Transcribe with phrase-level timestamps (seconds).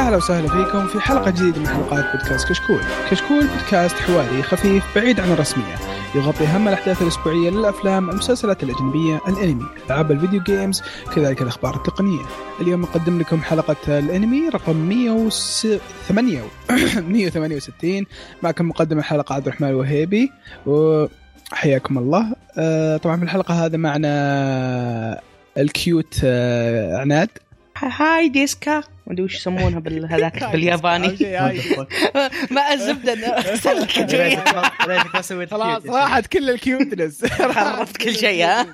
[0.00, 2.80] أهلا وسهلا فيكم في حلقة جديدة من حلقات بودكاست كشكول.
[3.10, 5.74] كشكول بودكاست حواري خفيف بعيد عن الرسمية،
[6.14, 10.82] يغطي أهم الأحداث الأسبوعية للأفلام، المسلسلات الأجنبية، الأنمي، ألعاب الفيديو جيمز،
[11.14, 12.22] كذلك الأخبار التقنية.
[12.60, 16.42] اليوم نقدم لكم حلقة الأنمي رقم 108
[17.08, 18.06] 168
[18.42, 20.32] معكم مقدم الحلقة عبد الرحمن الوهيبي
[20.66, 22.36] وحياكم الله.
[22.58, 25.20] آه، طبعا في الحلقة هذا معنا
[25.58, 27.28] ال cute آه، عناد
[27.76, 28.82] هاي ديسكا
[29.12, 31.08] ادري وش يسمونها بالهذاك بالياباني.
[32.50, 33.14] ما الزبده
[35.50, 37.40] خلاص راحت كل ال cuteness.
[37.40, 38.66] عرفت كل شيء ها؟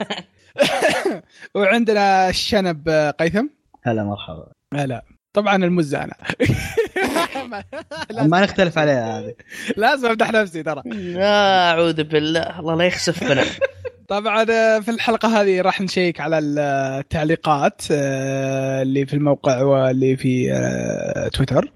[1.55, 3.47] وعندنا الشنب قيثم.
[3.85, 4.47] هلا مرحبا.
[4.75, 5.03] هلا.
[5.33, 6.15] طبعا المزة أنا.
[8.11, 9.35] ما نختلف عليها هذه.
[9.77, 10.83] لازم امدح نفسي ترى.
[11.17, 12.61] أعوذ بالله.
[12.61, 13.45] الله لا يخسف بنا.
[14.09, 20.53] طبعا آه، في الحلقة هذه راح نشيك على التعليقات آه، اللي في الموقع واللي في
[20.53, 21.73] آه، تويتر.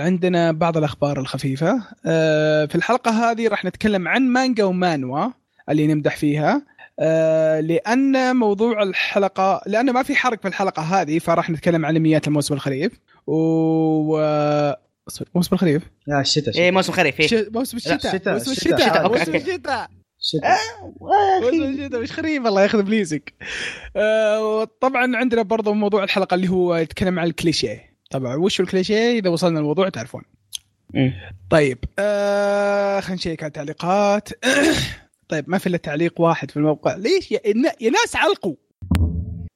[0.00, 1.82] عندنا بعض الأخبار الخفيفة.
[2.06, 5.28] آه، في الحلقة هذه راح نتكلم عن مانجا ومانوا
[5.70, 6.62] اللي نمدح فيها.
[7.60, 12.54] لأن موضوع الحلقة لأن ما في حرق في الحلقة هذه فراح نتكلم عن انميات الموسم
[12.54, 12.92] الخريف.
[13.26, 14.16] و
[15.34, 17.48] موسم الخريف؟ لا الشتاء إيه موسم خريف إيه.
[17.50, 19.08] موسم الشتاء موسم الشتاء.
[19.08, 19.34] موسم.
[19.34, 19.88] الشتاء.
[20.34, 23.34] موسم الشتاء مش خريف الله ياخذ بليزك.
[23.96, 27.96] آه، وطبعا عندنا برضو موضوع الحلقة اللي هو يتكلم عن الكليشيه.
[28.10, 30.22] طبعا وش الكليشيه؟ إذا وصلنا الموضوع تعرفون.
[30.94, 31.12] مم.
[31.50, 34.28] طيب آه خلينا نشيك على التعليقات.
[35.28, 36.96] طيب ما في إلا تعليق واحد في الموقع.
[36.96, 37.40] ليش؟ يا,
[37.80, 38.54] يا ناس علقوا.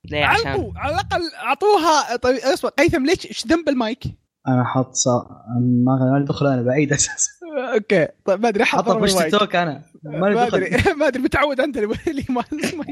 [0.05, 0.46] ليه؟ عشان.
[0.46, 2.16] علقوا على الأقل أعطوها.
[2.16, 4.02] طيب اصبر قيثم ليش إيش ذنب المايك؟
[4.48, 5.27] أنا حاط صا...
[5.84, 7.30] ما ادخل أنا بعيد أساسا.
[7.39, 7.39] آه،
[7.74, 8.08] أوكي.
[8.24, 9.83] طيب ما أدري حط حطه push to talk أنا.
[10.05, 10.70] ما أدري.
[10.98, 12.44] ما أدري متعود أنت اللي ما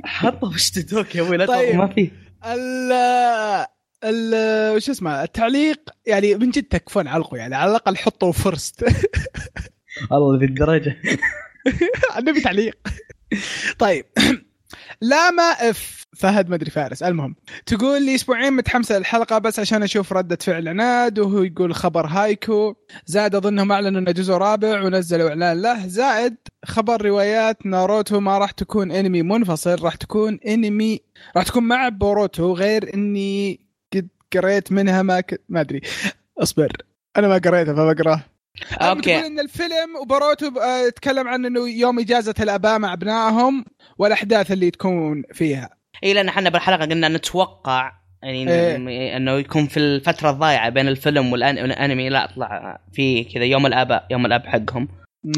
[0.05, 1.77] حطه push to talk يا أبوي لا طيب.
[1.77, 2.11] ما في.
[2.47, 2.93] ال
[4.05, 4.35] ال
[4.77, 8.85] وش اسمه؟ التعليق يعني من جد تكفون علقوا يعني على الأقل حطوا first
[10.13, 10.97] الله ذي الدرجة.
[12.21, 12.79] نبي تعليق.
[13.79, 14.05] طيب.
[15.01, 17.03] لا ما اف فهد ما أدري فارس.
[17.03, 17.35] المهم
[17.67, 22.75] تقول لي أسبوعين متحمسه للحلقة بس عشان أشوف ردة فعل عناد وهو يقول خبر هايكيو.
[23.07, 25.87] زائد أظنهم أعلنوا إنه جزء رابع ونزلوا إعلان له.
[25.87, 31.01] زائد خبر روايات ناروتو ما راح تكون أنمي منفصل راح تكون أنمي
[31.37, 33.61] راح تكون مع بوروتو غير إني
[33.95, 35.41] قد قريت منها ما ك...
[35.49, 35.81] ما أدري.
[36.39, 36.73] اصبر
[37.17, 38.23] أنا ما قريتها فبقراه
[38.73, 39.01] أوكي.
[39.01, 43.65] تقول إن الفيلم وبوروتو آه، يتكلم عن إنه يوم إجازة الأباء مع أبنائهم
[43.99, 45.78] والأحداث اللي تكون فيها.
[46.05, 47.93] اي لأن إحنا بالحلقة قلنا نتوقع
[48.23, 49.17] يعني إيه.
[49.17, 54.27] إنه يكون في الفترة الضايعة بين الفيلم والأنمي لا أطلع في كذا يوم الاباء يوم
[54.27, 54.89] الأب حقهم.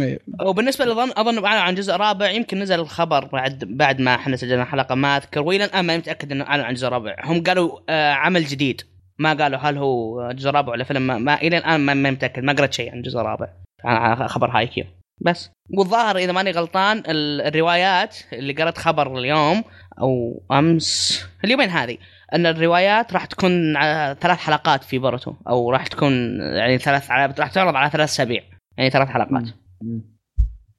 [0.01, 0.19] إيه.
[0.45, 4.95] وبالنسبة لي أظن عن جزء رابع يمكن نزل الخبر بعد بعد ما إحنا سجلنا الحلقة
[4.95, 5.41] ما أذكر.
[5.41, 7.17] وإلى الآن ماني متأكد إنه أعلن عن جزء رابع.
[7.25, 8.83] هم قالوا آه عمل جديد.
[9.19, 12.43] ما قالوا هل هو جزء رابع ولا فيلم ما, ما إلى الآن ما متأكد.
[12.43, 13.49] ما قرأت شيء عن جزء رابع.
[13.85, 14.85] عن خبر هايكيو
[15.21, 15.51] بس.
[15.79, 19.65] والظاهر إذا ماني غلطان ال- الروايات اللي قرأت خبر اليوم
[20.01, 21.99] أو أمس اليومين هذه
[22.35, 23.75] إن الروايات راح تكون
[24.15, 28.43] ثلاث حلقات في بوروتو أو راح تكون يعني ثلاث على راح تعرض على ثلاث أسابيع.
[28.77, 29.45] يعني ثلاث حلقات.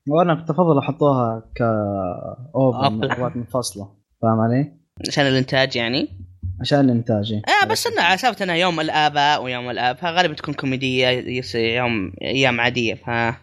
[0.09, 1.61] وأنا كنت أفضل يحطوها ك
[2.55, 4.73] OVA منفصله فاهم علي؟
[5.09, 6.09] عشان الإنتاج يعني؟
[6.61, 7.33] عشان الإنتاج.
[7.33, 11.07] آه بس إنه على سالفه انها يوم الآباء ويوم الآب فغالبا تكون كوميدية
[11.55, 13.35] يوم أيام عادية فما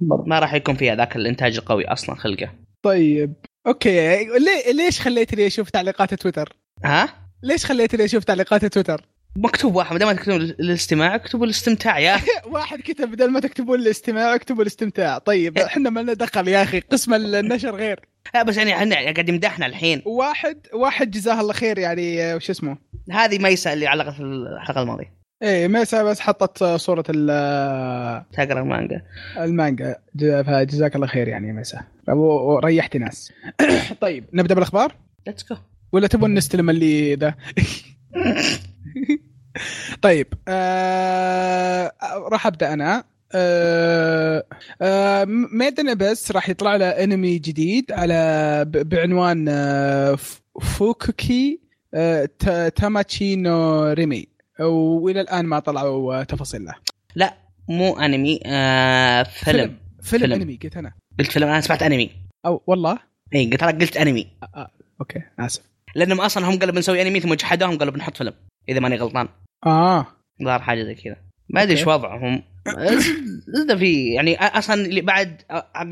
[0.00, 0.38] برضه.
[0.38, 2.50] راح يكون فيها ذاك الإنتاج القوي أصلا خلقه
[2.82, 3.34] طيب
[3.66, 4.26] أوكي
[4.72, 7.08] ليش خليتني أشوف تعليقات تويتر؟ ها
[7.42, 9.06] ليش خليتني أشوف تعليقات تويتر؟
[9.36, 12.30] مكتوب واحد بدل ما تكتبون الاستماع اكتبوا الاستمتاع يا أخي.
[12.52, 16.80] واحد كتب بدل ما تكتبون الاستماع اكتبوا الاستمتاع طيب إحنا ما لنا دخل يا أخي
[16.80, 18.00] قسم النشر غير
[18.34, 22.76] لا بس يعني إحنا قاعد يمدحنا الحين واحد واحد جزاه الله خير يعني وش اسمه
[23.10, 29.02] هذه ميسة اللي علقت في الحلقة الماضية إيه ميسا بس حطت صورة ال- تقرأ المانجا.
[29.36, 29.96] المانجا.
[30.46, 31.80] فجزاك الله خير يعني ميسا.
[32.08, 33.32] وريحت ناس.
[34.00, 34.94] طيب نبدأ بالأخبار؟
[35.26, 35.56] let's go
[35.92, 37.34] ولا تبون نستلم اللي ذا؟
[40.02, 41.92] طيب آه
[42.32, 43.04] راح أبدأ أنا.
[43.34, 44.44] آه
[44.82, 50.16] آه Made in Abyss راح يطلع له أنمي جديد على بعنوان آه
[50.60, 51.60] فوكوكي
[51.94, 54.33] آه تا- تاماتشي نو ريمي.
[54.60, 56.74] وإلى الآن ما طلعوا آه، تفاصيل له.
[57.14, 57.34] لا
[57.68, 59.56] مو أنمي آه فيلم.
[59.56, 60.32] فيلم, فيلم, فيلم.
[60.42, 60.92] أنمي قلت أنا.
[61.18, 62.10] قلت فيلم أنا سمعت أنمي.
[62.46, 62.98] أو والله؟
[63.34, 64.26] إي قلت ترى قلت أنمي.
[65.00, 65.62] okay آسف.
[65.94, 68.32] لأنهم أصلا هم قالوا بنسوي أنمي ثم جحدوهم قالوا بنحط فيلم
[68.68, 69.28] إذا ماني غلطان.
[69.66, 70.06] آه.
[70.42, 71.16] ظهر حاجة زي كذا.
[71.48, 71.86] ما أدري إيش.
[71.86, 72.42] وضعهم.
[73.48, 75.42] زبده في يعني أصلا اللي بعد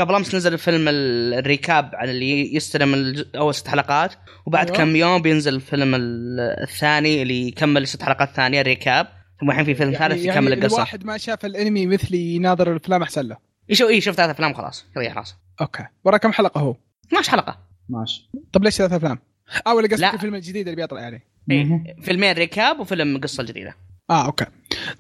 [0.01, 4.13] قبل أمس نزل الفيلم ال- ال recap على اللي يستلم أول ست حلقات
[4.47, 4.79] وبعد أيوة.
[4.79, 9.07] كم يوم بينزل الفيلم ال- الثاني اللي يكمل الست حلقات الثانية ال recap.
[9.41, 10.75] ثم الحين في فيلم ثالث يكمل القصة.
[10.77, 13.37] الواحد ما شاف الأنمي مثلي يناظر الأفلام أحسن له.
[13.69, 14.87] يشوف إيه شوف ثلاث أفلام خلاص.
[14.97, 15.85] يريح راسه okay.
[16.05, 16.77] ورا كم حلقة هو؟
[17.09, 17.59] 12 حلقة.
[17.89, 19.19] ماشي طب ليش ثلاث أفلام؟
[19.67, 20.15] آه ولا قصدك لا.
[20.15, 21.23] الفيلم الجديد اللي بيطلع يعني.
[21.51, 21.97] إيه.
[22.03, 23.75] فيلمين recap وفيلم قصة جديدة.
[24.11, 24.45] آه okay.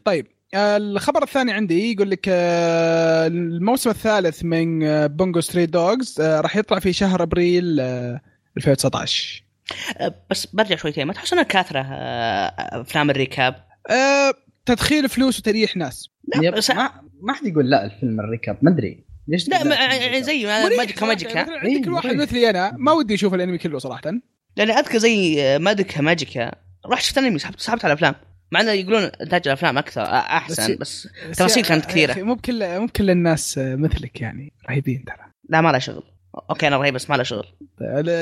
[0.05, 6.21] طيب آه، الخبر الثاني عندي يقول لك آه، الموسم الثالث من آه، Bungo Stray Dogs
[6.21, 8.21] آه، راح يطلع في شهر أبريل آه،
[8.57, 9.45] 2019
[10.01, 11.81] أه، بس برجع شويتين ما تحس إنها كاثرة
[12.81, 13.55] أفلام ال recap؟
[13.91, 14.33] آه،
[14.67, 16.09] تدخيل فلوس وتريح ناس.
[16.43, 16.91] لا بس ما
[17.23, 19.05] ما حد يقول لا الفيلم ال recap ما أدري.
[19.29, 21.07] ليش لا ما- يعني؟ زي Magica.
[21.07, 22.21] Magica مثلا عندك الواحد مريح.
[22.21, 24.01] مثلي أنا ما ودي أشوف الأنمي كله صراحة.
[24.57, 26.53] لاني أذكر زي Magica Magica
[26.87, 28.15] رحت شفت أنمي سحبت على الافلام
[28.53, 31.85] مع إنه يقولون انتاج الافلام أكثر أحسن بس- بس تفاصيل كانت.
[31.87, 35.17] أخي، مو بكل مو بكل الناس مثلك يعني رهيبين ترى.
[35.49, 36.03] لا ما له شغل.
[36.51, 37.47] okay أنا رهيب بس ما له شغل.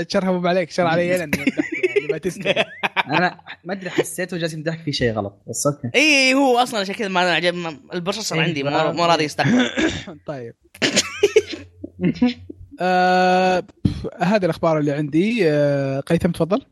[0.09, 1.31] شرها عليك شر علي أنا
[3.07, 5.91] أنا ما أدري حسيته جالس يمدحك في شيء غلط بس okay.
[5.99, 7.55] إي هو أصلا عشان كذا ما عجب
[7.95, 9.71] ال processor إيه، عندي مو ما- مو راضي يستحمل.
[10.27, 10.55] طيب.
[12.81, 13.63] آه
[14.21, 15.51] هذه الأخبار اللي عندي.
[15.51, 16.63] آه قيثم تفضل.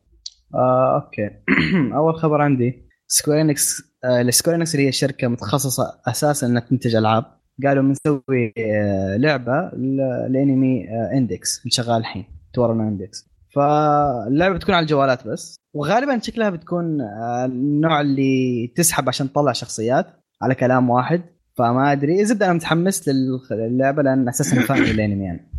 [0.54, 1.30] آه، okay.
[1.96, 2.87] أول خبر عندي.
[3.08, 7.24] Square Enix ال Square Enix اللي هي شركة متخصصة أساسا إنها تنتج ألعاب
[7.64, 12.24] قالوا بنسوي آه لعبة ل- لأنمي آه Index شغال الحين
[12.54, 19.32] Toaru Index فاللعبة بتكون على الجوالات بس وغالبا شكلها بتكون آه النوع اللي تسحب عشان
[19.32, 20.06] تطلع شخصيات
[20.42, 21.22] على كلام واحد.
[21.58, 25.50] فما أدري زبده أنا متحمس للعبة لأن أساسا فاهم الانمي يعني.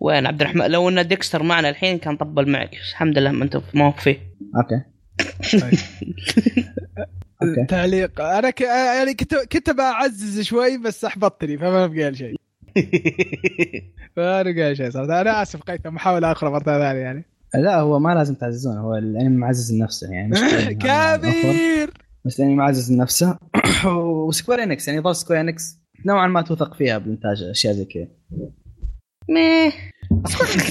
[0.00, 2.74] وين عبد الرحمن؟ لو إن ديكستر معنا الحين كان طبل معك.
[2.74, 4.18] الحمد لله ما أنت ما هو فيه.
[4.56, 4.82] okay.
[7.42, 7.64] okay.
[7.68, 8.20] تعليق.
[8.20, 8.60] أنا ك...
[8.60, 12.36] يعني كنت كنت بعزز شوي بس أحبطتني فما بقى لي شيء.
[14.16, 15.20] ما بقى لي شيء صراحة.
[15.20, 15.94] أنا آسف قيثم.
[15.94, 17.24] محاولة أخرى مرة ثانية يعني.
[17.54, 18.76] لا هو ما لازم تعززون.
[18.76, 20.28] هو الأنمي معزز لنفسه يعني.
[20.28, 20.38] مش
[20.84, 21.90] كبير!
[22.24, 23.38] بس الأنمي معزز لنفسه.
[24.28, 28.08] و Square Enix يعني ظل Square Enix نوعا ما توثق فيها بإنتاج أشياء زي كذا.
[29.28, 29.72] ميه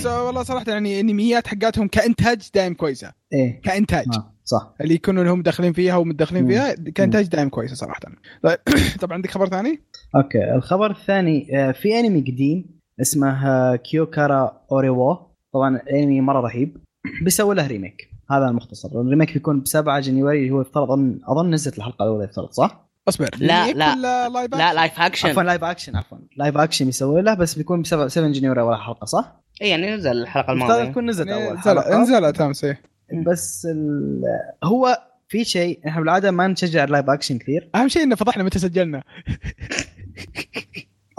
[0.05, 3.11] والله صراحة يعني انميات حقاتهم كإنتاج دايم كويسة.
[3.33, 3.61] إيه.
[3.61, 4.05] كإنتاج.
[4.15, 4.33] آه.
[4.51, 6.49] صح اللي يكونوا هم داخلين فيها ومتدخلين مم.
[6.49, 7.99] فيها كانتاج دايم كويسة صراحة
[8.43, 8.57] طيب
[9.01, 9.81] طب عندك خبر ثاني؟
[10.15, 15.15] okay الخبر الثاني آه، في أنمي قديم اسمه آه، Kyou kara Ore wa
[15.53, 16.77] طبعا الانمي مرة رهيب
[17.21, 21.51] بيسوي له remake هذا المختصر ال remake بيكون ب 7 January هو يفترض أظن أظن
[21.51, 23.95] نزلت الحلقة الأولى يفترض صح؟ اصبر لا، لا.
[23.95, 24.75] live action?
[24.75, 28.61] live action عفوا live action عفوا live action يسوي له بس بيكون ب 7 January
[28.61, 32.90] اول حلقة صح؟ اي يعني نزل الحلقة الماضية تكون نزلت أول حلقة نزلت أمس إيه.
[33.13, 34.21] بس ال...
[34.63, 37.69] هو في شيء إحنا بالعادة ما نشجع ال live action كثير.
[37.75, 39.03] أهم شيء إنه فضحنا متى سجلنا.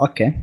[0.01, 0.33] okay.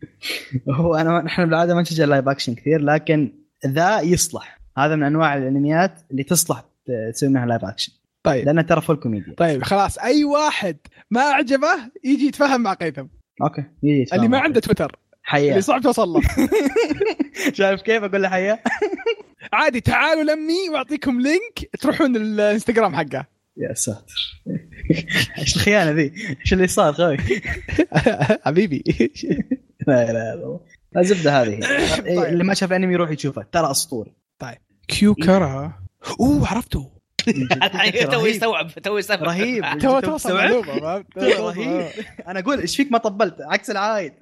[0.70, 3.32] هو أنا نحن بالعادة ما نشجع ال live action كثير لكن
[3.66, 4.60] ذا يصلح.
[4.78, 6.64] هذا من أنواع الأنميات اللي تصلح
[7.12, 7.92] تسوي منها live action
[8.22, 8.46] طيب.
[8.46, 9.98] لانها ترى full كوميديا طيب خلاص.
[9.98, 10.76] أي واحد
[11.10, 11.68] ما أعجبه
[12.04, 13.06] يجي يتفاهم مع قيثم.
[13.42, 13.64] okay.
[13.82, 14.38] يجي يتفاهم اللي ما.
[14.38, 14.96] عنده تويتر.
[15.22, 16.20] حياه اللي صعب توصل له.
[17.52, 18.58] شايف كيف؟ أقول له حياه
[19.52, 23.26] عادي تعالوا لمي وأعطيكم link تروحون الإنستغرام حقه.
[23.56, 24.42] يا ساتر.
[25.38, 27.16] إيش الخيانة ذي؟ إيش اللي صار خوي؟
[28.46, 28.84] حبيبي.
[29.88, 30.60] لا لا لا.
[30.96, 31.60] الزبدة هذه.
[32.00, 32.24] طيب.
[32.24, 34.14] اللي ما شاف الانمي يروح يشوفه ترى اسطوري
[34.88, 35.72] Kyou kara
[36.20, 36.90] أوه عرفته.
[38.12, 39.64] تو يستوعب تو يستوعب رهيب.
[39.78, 40.26] تو فهمت؟
[41.16, 41.86] رهيب.
[42.28, 44.12] أنا أقول إيش فيك ما طبلت؟ عكس العايد.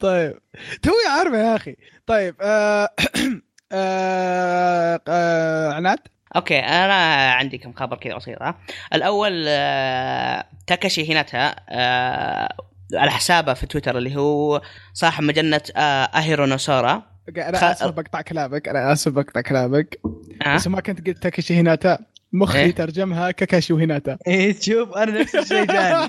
[0.00, 0.38] طيب.
[0.82, 1.76] توي عارفه يا أخي.
[2.06, 2.34] طيب
[3.72, 5.98] آه آه عناد؟
[6.36, 6.94] okay أنا
[7.32, 8.54] عندي كم خبر كذا بسيطه
[8.94, 12.48] الأول آه، تاكاشي هيناتا آه،
[12.94, 17.02] على حسابه في تويتر اللي هو صاحب مجلة آه، Ahiru no Sora
[17.36, 19.98] أنا خ- أسف بقطع كلامك أنا أسف بقطع كلامك
[20.42, 21.98] ها؟ بس ما كنت قلت تاكاشي هيناتا.
[22.32, 24.18] مخي إيه؟ ترجمها كاكاشي وهيناتا.
[24.26, 25.94] إيه تشوف أنا نفس الشيء جاني.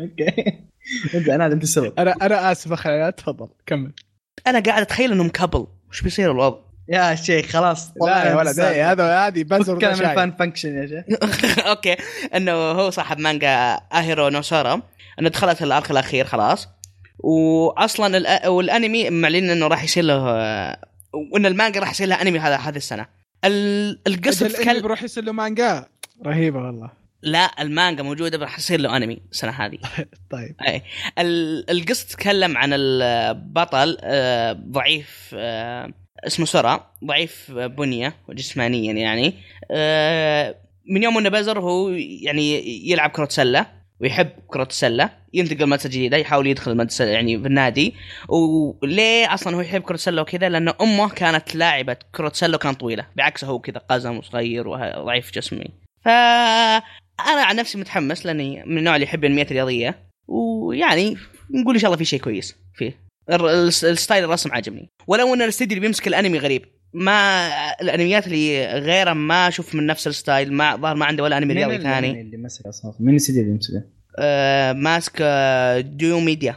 [0.00, 0.58] okay.
[1.14, 1.92] انت أنا أنت السبب.
[2.00, 3.92] أنا أنا آسف أخي تفضل كمل.
[4.46, 6.56] أنا قاعد أتخيل إنهم couple وش بيصير الوضع؟
[6.88, 7.90] يا شيخ خلاص.
[8.06, 9.92] لا يا ولد إيه، هذا هذه بنزر كلام.
[9.92, 11.18] ال fan fiction يا شيخ.
[11.66, 11.96] okay.
[12.34, 14.82] إنه هو صاحب مانجا Ahiru no Sora
[15.20, 16.68] إنه دخلت ال arc الأخير خلاص.
[17.18, 20.22] واصلا الأ- والأنمي معلن إنه راح يصير له
[21.32, 23.06] وإن المانجا راح يصير لها أنمي هذا هذه السنة.
[23.44, 25.86] ال- القصة تتكلم بروح يصير له مانجا؟
[26.26, 26.99] رهيبة والله.
[27.22, 29.78] لا المانجا موجودة راح يصير له انمي السنة هذه.
[30.32, 30.56] طيب.
[30.68, 30.82] اي
[31.18, 35.92] ال- القصة تتكلم عن البطل آه، ضعيف آه،
[36.26, 39.34] اسمه سورا ضعيف بنية وجسمانيا يعني.
[39.70, 40.54] آه،
[40.90, 41.88] من يوم انه بزر هو
[42.22, 43.66] يعني يلعب كره سله
[44.00, 47.94] ويحب كرة السلة ينتقل مدرسة جديدة يحاول يدخل المدرسة يعني في النادي.
[48.28, 53.06] وليه أصلا هو يحب كرة السلة وكذا؟ لأن أمه كانت لاعبة كرة سلة وكانت طويلة
[53.16, 55.64] بعكسه هو كذا قزم وصغير وضعيف جسمي.
[56.04, 56.08] ف
[57.26, 60.10] أنا عن نفسي متحمس لأني من النوع اللي يحب الأنميات الرياضية.
[60.28, 61.16] ويعني
[61.50, 63.00] نقول إن شاء الله في شيء كويس فيه.
[63.84, 66.64] ال style الرسم عجبني ولو إن الاستديو اللي بيمسك الأنمي غريب.
[66.94, 67.48] ما
[67.82, 71.54] الأنميات اللي غيره ما أشوف من نفس ال style ما ظهر ما عنده ولا أنمي
[71.54, 72.12] رياضي ثاني.
[72.12, 73.84] مين اللي مسك أصلا؟ مين الاستديو اللي مسكه؟
[74.18, 75.22] آه ماسك
[75.80, 76.56] Diomedea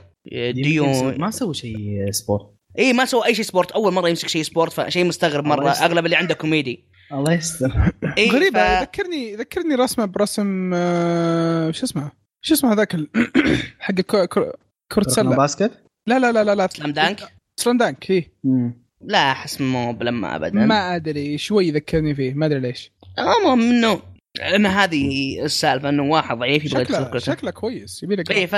[0.51, 4.43] ديو ما سووا شيء sport اي ما سوى أي شيء sport أول مرة يمسك شيء
[4.43, 5.69] sport فشيء مستغرب مرة.
[5.69, 6.85] أغلب اللي عنده كوميدي.
[7.11, 7.91] الله يستر.
[8.17, 8.81] إيه غريبة ف...
[8.81, 13.09] ذكرني ذكرني رسمة برسم آه، شو اسمه شو اسمه هذاك ال-
[13.79, 14.53] حق الكو- كرة
[14.91, 15.71] كرة سلة basket؟
[16.07, 16.67] لا لا لا لا لا.
[16.67, 17.19] Slam Dunk؟
[17.59, 18.83] Slam Dunk مم.
[19.01, 20.65] لا أحس مو بلما ابدا.
[20.65, 22.91] ما أدري شوي ذكرني فيه ما أدري ليش.
[23.19, 23.99] المهم إنه
[24.41, 28.55] ان هذه السالفة إنه واحد ضعيف يبغى شكله شكله كويس يبي لك اي ف...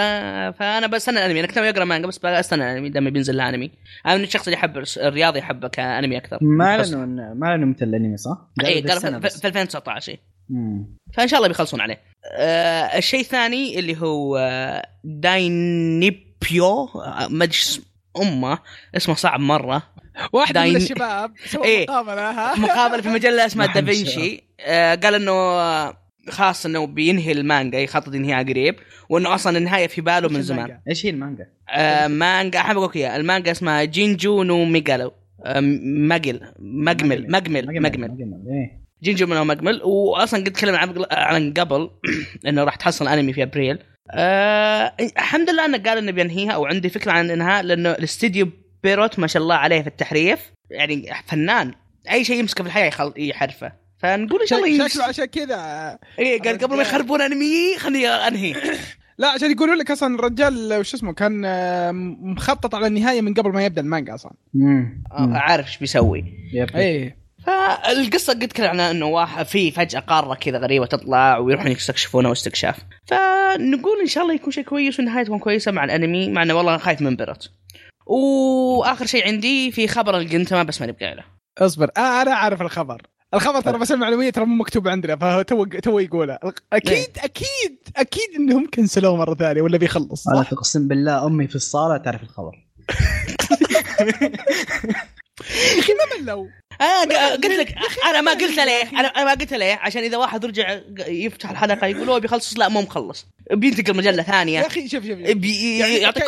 [0.58, 3.72] فأنا بستنى الانمي أنا كنت أقرأ مانجا بس بستنى الانمي دام بينزل له أنمي.
[4.06, 6.38] أنا من الشخص اللي يحب الرياضي يحبه كأنمي أكثر.
[6.42, 9.42] ما إعلنوا ما إعلنوا متى الأنمي صح؟ اي في, بس.
[9.42, 10.20] في 2019 إيه.
[11.14, 12.02] فإن شاء الله بيخلصون عليه.
[12.38, 17.58] آه الشيء الثاني اللي هو آه، داينيبيو آه، ما أدري
[18.22, 18.60] أمه
[18.96, 19.84] اسمه صعب مرة.
[20.34, 21.84] واحد من داين- الشباب سوى إيه.
[21.86, 25.36] مقابلة ها؟ مقابلة في مجلة اسمها دافنشي آه قال إنه
[26.30, 28.76] خاص إنه بينهي المانجا يخطط انهيها قريب
[29.10, 30.80] وإنه أصلا النهاية في باله من زمان.
[30.90, 33.16] إيش هي المانجا؟ آه مانجا أحب أقول لك إياها.
[33.16, 35.12] المانجا اسمها جينجو نو ميجالو
[35.46, 36.42] آه ماجل.
[36.60, 38.10] مجمل مجمل مجمل
[38.50, 38.86] إيه.
[39.04, 41.90] جينجو نو مجمل واصلا قد تكلمنا عن عن قبل
[42.48, 43.80] إنه راح تحصل أنمي في أبريل.
[44.12, 48.50] آه الحمد لله إنه قال إنه بينهيها أو عندي فكرة عن الانهاء لأنه الاستديو
[48.86, 50.40] بيروت ما شاء الله عليه في التحريف.
[50.70, 51.74] يعني فنان.
[52.12, 53.14] أي شيء يمسكه في الحياة يخل...
[53.18, 53.72] يحرفه.
[54.00, 54.88] فنقول إن شاء الله.
[54.88, 56.00] شكله عشان كذا.
[56.20, 58.56] إيه قال قبل ما يخربون أنمي خليني أنهي.
[59.18, 63.52] لا عشان يقولوا لك أصلا الرجال وش اسمه كان آه، مخطط على النهاية من قبل
[63.52, 64.32] ما يبدأ المانجا أصلا.
[64.54, 65.04] مم.
[65.12, 66.26] آه، عارف إيش بيسوي.
[66.76, 67.18] إيه.
[67.46, 72.78] فالقصة قد تكلمنا إنه واحد في فجأة قارة كذا غريبة تطلع ويروحون يستكشفونها واستكشاف.
[73.06, 76.78] فنقول إن شاء الله يكون شيء كويس والنهايه تكون كويسة مع الأنمي مع إنه والله
[76.78, 77.52] خايف من بيرت
[78.06, 81.24] وآخر شيء عندي في خبر الجنتما بس ما نبقى له
[81.58, 81.90] اصبر.
[81.98, 83.02] آه أنا أعرف الخبر.
[83.34, 86.40] الخبر ترى بس المعلومية ترى مو مكتوب عندنا فهو تو تو يقولها
[86.74, 90.28] أكيد أكيد أكيد إنهم كنسلوه مرة ثانية ولا بيخلص.
[90.28, 92.66] أنا؟ اقسم بالله أمي في الصالة تعرف الخبر.
[95.76, 96.48] يا أخي ما ملوا.
[96.82, 97.76] أنا ق- قلت لك
[98.10, 101.88] أنا ما قلت ليه أنا أنا ما قلت ليه عشان إذا واحد رجع يفتح الحلقة
[101.88, 103.28] يقول هو بيخلص لا مو مخلص.
[103.52, 106.24] بينتقل مجلة يا ثانية أخي شوف شوف بي- يعني يعطيك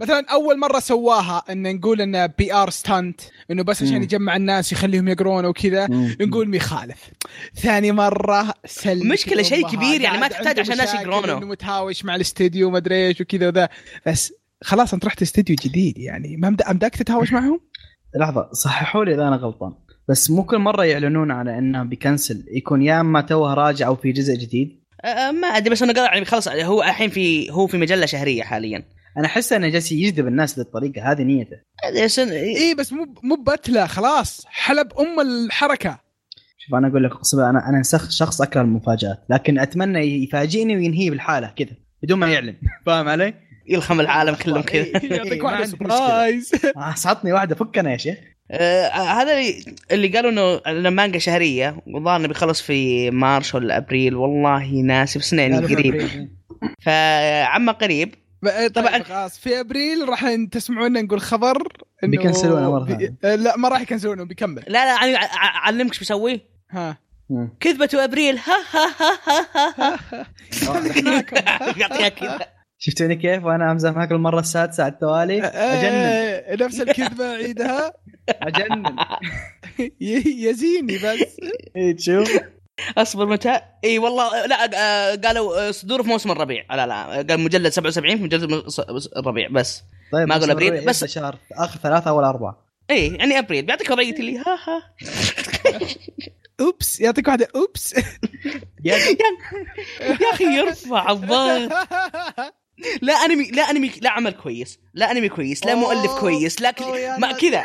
[0.00, 4.02] مثلا أول مرة سواها إن نقول انه PR stunt إنه بس عشان.
[4.02, 5.86] يجمع الناس يخليهم يقرون وكذا.
[6.20, 7.10] نقول مخالف
[7.54, 11.38] ثاني مرة سلبي مشكلة شيء كبير، يعني ما تحتاج عشان الناس يقرونه.
[11.38, 13.68] إنه متهاوش مع الاستديو ما أدري إيش وكذا وذا
[14.06, 14.32] بس
[14.64, 17.60] خلاص أنت رحت استديو جديد يعني ما مد- أمداك تتهاوش معهم؟
[18.16, 19.72] لحظة صححوا لي إذا أنا غلطان
[20.08, 24.12] بس مو كل مرة يعلنون على انه بيكنسل يكون يا أما توه راجع أو في
[24.12, 27.76] جزء جديد أه، ما أدري بس انه قال يعني خلص هو الحين في هو في
[27.76, 28.84] مجلة شهرية حاليا
[29.18, 31.56] أنا أحس أنه جالس يجذب الناس للطريقة هذه نيته.
[32.06, 34.46] سن- اي بس مو مو بتله خلاص.
[34.46, 35.98] حلب أم الحركة.
[36.58, 41.10] شوف أنا أقول لك اقسم بالله أنا أنا شخص أكره المفاجآت لكن أتمنى يفاجئني وينهي
[41.10, 42.54] بالحالة كذا بدون ما يعلن.
[42.86, 43.34] فاهم علي؟
[43.68, 44.82] يلخم العالم كلهم كذا.
[44.86, 48.18] يعطيك إيه، ما واحدة سبرايز اصعطني واحدة فك أنا يا شيخ.
[48.50, 53.76] آه هذا اللي- اللي قالوا إنه إنه مانجا شهرية والظاهر إنه بيخلص في مارس ولا
[53.76, 54.14] أبريل.
[54.16, 56.08] والله ناسي بس يعني قريب.
[56.82, 58.14] فعما قريب.
[58.42, 59.02] طبعا طبعاً.
[59.02, 61.68] خلاص في أبريل راح تسمعونا نقول خبر
[62.04, 63.14] إنه بيكنسلونه مرة بي-.
[63.24, 64.64] آه، لا ما راح يكنسلونه بيكمل.
[64.68, 66.40] لا لا أعلمك إيش بيسوي
[66.70, 66.98] ها.
[67.60, 68.38] كذبة أبريل.
[68.38, 70.26] ها ها ها ها ها
[71.80, 72.38] يعطيها كذا
[72.78, 75.38] شفتوني كيف؟ وأنا أمزح معك المرة السادسة على التوالي.
[75.44, 75.92] أجنن.
[75.94, 77.92] آه، نفس الكذبة عيدها.
[78.28, 78.96] أجنن.
[80.46, 81.36] يزيني بس.
[81.76, 82.38] إيه، تشوف
[82.98, 86.64] أصبر متى؟ إي والله لا قالوا صدور في موسم الربيع.
[86.70, 88.62] لا لا قال مجلد 77 في مجلد
[89.16, 89.82] الربيع بس.
[90.12, 93.66] طيب ما أبريل، الربيع بس- شهر آخر ثلاثة اول أربعة؟ إي يعني أبريل.
[93.66, 94.82] بيعطيك وضعيه اللي ها ها.
[96.60, 97.94] أوبس يعطيك واحدة أوبس.
[98.84, 98.96] يا
[100.32, 101.72] أخي يرفع الضغط.
[103.02, 104.78] لا أنمي لا أنمي لا عمل كويس.
[104.94, 106.12] لا أنمي كويس لا مؤلف.
[106.20, 106.74] كويس لا.
[107.18, 107.32] ما.
[107.32, 107.64] كذا.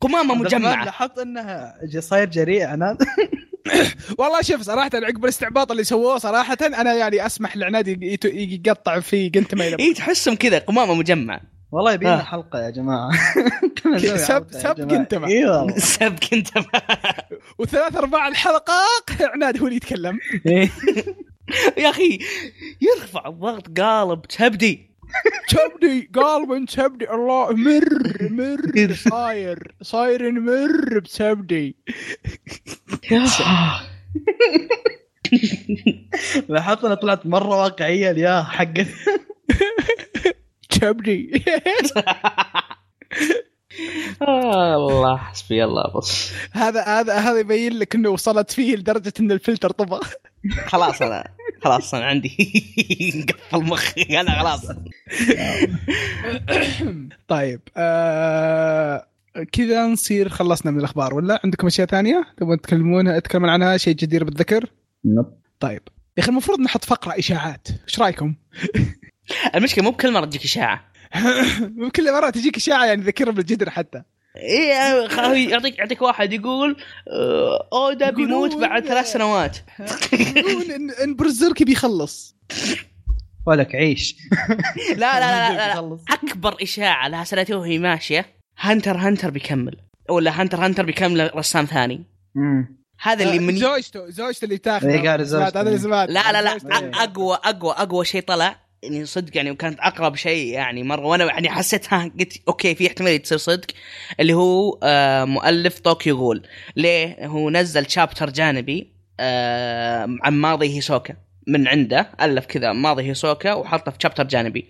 [0.00, 0.84] قمامة مجمعة.
[0.84, 2.98] لاحظت إنها صاير جريء أنا.
[4.18, 8.02] والله شوف صراحة عقب الاستعباط اللي سووه صراحة أنا يعني أسمح لعناد
[8.66, 11.40] يقطع في قنت ما اي تحسهم كذا قمامة مجمعة
[11.72, 12.24] والله يبي لنا آه.
[12.24, 13.10] حلقة يا جماعة
[14.16, 14.90] سب- سب.
[14.90, 15.26] كنتما.
[15.28, 16.48] إي والله سبك انت
[17.58, 20.70] وثلاث أرباع الحلقات عناد هو اللي يتكلم إيه.
[21.78, 22.18] يا أخي
[22.80, 24.93] يرفع الضغط قالب تبدي
[25.48, 31.76] تبدي قال من تبدي الله مر مر صاير صاير مر بتبدي
[36.48, 38.74] لاحظت أنا طلعت مرة واقعية يا حق
[44.22, 45.92] آه، الله حسبي الله.
[45.94, 50.00] بص هذا هذا هذا يبين لك إنه وصلت فيه لدرجة إن الفلتر طفى
[50.66, 51.24] خلاص أنا.
[51.64, 52.28] خلاص أنا عندي
[53.28, 54.20] قفل مخي.
[54.20, 54.66] أنا خلاص.
[57.28, 59.06] طيب آه
[59.52, 64.24] كذا نصير خلصنا من الأخبار ولا؟ عندكم أشياء ثانية؟ تبغون تتكلمون تتكلمون عنها شيء جدير
[64.24, 64.70] بالذكر؟
[65.60, 65.80] طيب.
[66.16, 67.68] يا أخي المفروض نحط فقرة إشاعات.
[67.88, 68.34] إيش رأيكم؟
[69.54, 70.84] المشكلة مو بكل مرة تجيك إشاعة.
[71.96, 74.02] كل مرة تجيك إشاعة يعني ذكرها بالجدر حتى.
[74.36, 76.76] إيه خ- يعطيك يعطيك واحد يقول
[77.08, 79.58] آه، أودا بيموت بعد ثلاث سنوات.
[80.12, 82.36] يقولون ان إن Berserk بيخلص.
[83.46, 84.16] ولك عيش.
[84.96, 85.98] لا لا لا, لا, لا, لا.
[86.10, 88.26] أكبر إشاعة لها سنتين وهي ماشية
[88.58, 89.76] هانتر هانتر بيكمل.
[90.10, 92.04] ولا هانتر هانتر بيكمل رسام ثاني.
[92.34, 92.84] مم.
[93.00, 95.14] هذا اللي من زوجته زوجته اللي تاخذ إيه،.
[95.14, 96.52] هذا اللي سمعت لا لا لا.
[96.52, 96.90] إيه.
[96.94, 101.06] اقوى اقوى أقوى شيء طلع يعني صدق يعني وكانت أقرب شيء يعني مرة.
[101.06, 103.66] وأنا يعني حسيت ها قلت أوكي في احتمال تصير صدق
[104.20, 106.46] اللي هو آه مؤلف طوكيو غول.
[106.76, 111.16] ليه؟ هو نزل chapter جانبي آه عن ماضي هيسوكا.
[111.46, 114.68] من عنده ألف كذا ماضي هيسوكا وحطه في chapter جانبي.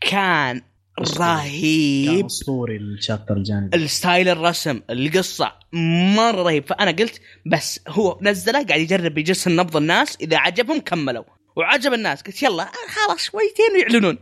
[0.00, 0.62] كان
[0.96, 3.76] كان رهيب أسطوري ال chapter الجانبي.
[3.76, 5.52] ال style الرسم القصة
[6.16, 6.66] مرة رهيب.
[6.66, 11.24] فأنا قلت بس هو نزله قاعد يجرب يجس نبض الناس إذا عجبهم كملوا.
[11.56, 14.18] وعجب الناس قلت يلا خلاص شويتين ويعلنون.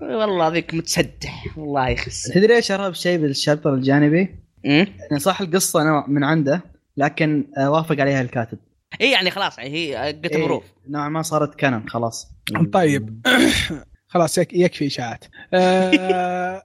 [0.00, 2.22] والله ذيك متسدح والله يخس.
[2.34, 4.34] تدري إيش اغرب شيء بال chapter الجانبي؟
[4.66, 6.60] امم يعني صح القصة نوع من عنده
[6.96, 8.58] لكن آه، وافق عليها الكاتب.
[9.00, 10.64] اي يعني خلاص يعني هي قلت approve.
[10.88, 12.28] نوعا ما صارت canon خلاص.
[12.72, 13.26] طيب.
[14.12, 15.24] خلاص يك- يكفي إشاعات.
[15.54, 16.62] آه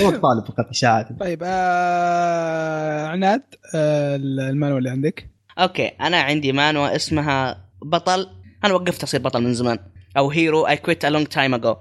[0.00, 1.06] هو الطالب فقط إشاعات.
[1.20, 3.42] طيب آه عناد
[3.74, 8.26] آه المانوا اللي عندك؟ أوكي أنا عندي مانوا اسمها بطل
[8.64, 9.78] أنا وقفت أصير بطل من زمان.
[10.16, 11.76] أو Hero I quit a long time ago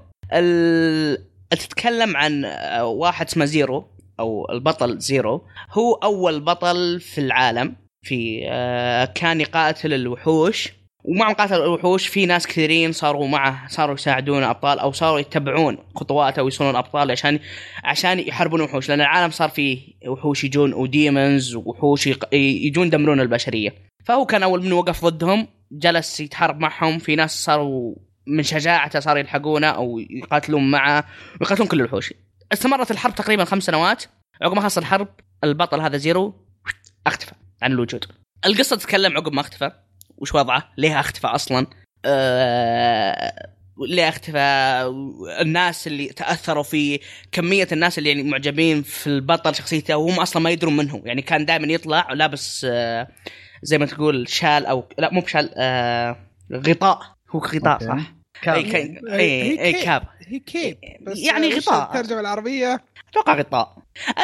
[1.49, 3.87] تتكلم عن آه، واحد اسمه زيرو
[4.19, 5.41] أو البطل زيرو.
[5.71, 7.75] هو أول بطل في العالم.
[8.05, 10.79] في آه، كان يقاتل الوحوش.
[11.03, 16.43] ومع مقاتل الوحوش في ناس كثيرين صاروا معه صاروا يساعدون أبطال أو صاروا يتبعون خطواته
[16.43, 17.39] ويصيرون أبطال عشان
[17.83, 23.88] عشان يحاربون الوحوش لأن العالم صار فيه وحوش يجون و demons وحوش يجون يدمرون البشرية.
[24.09, 27.95] فهو كان أول من وقف ضدهم جلس يتحارب معهم في ناس صاروا
[28.27, 31.05] من شجاعته صاروا يلحقونه أو يقاتلون معه
[31.41, 32.13] ويقاتلون كل الوحوش.
[32.53, 34.03] استمرت الحرب تقريبا خمس سنوات
[34.41, 35.07] عقب ما خلص الحرب
[35.43, 36.33] البطل هذا زيرو
[37.07, 38.05] اختفى عن الوجود.
[38.45, 39.71] القصة تتكلم عقب ما اختفى.
[40.17, 41.67] وش وضعه؟ ليه اختفى أصلا؟
[42.05, 43.49] آه...
[43.87, 44.37] ليه اختفى؟
[45.41, 46.99] الناس اللي تأثروا فيه
[47.31, 51.45] كمية الناس اللي يعني معجبين في البطل شخصيته وهم أصلا ما يدرون منه يعني كان
[51.45, 53.07] دائما يطلع لابس آه...
[53.63, 56.17] زي ما تقول شال أو لا مو بشال آه...
[56.53, 56.99] غطاء.
[57.29, 57.85] هو غطاء أوكي.
[57.85, 58.73] صح؟ كان أي
[59.43, 59.83] هي أي اي.
[59.83, 60.03] cape.
[60.27, 61.97] هي cape بس يعني غطاء.
[61.97, 63.77] الترجمة العربية؟ أتوقع غطاء.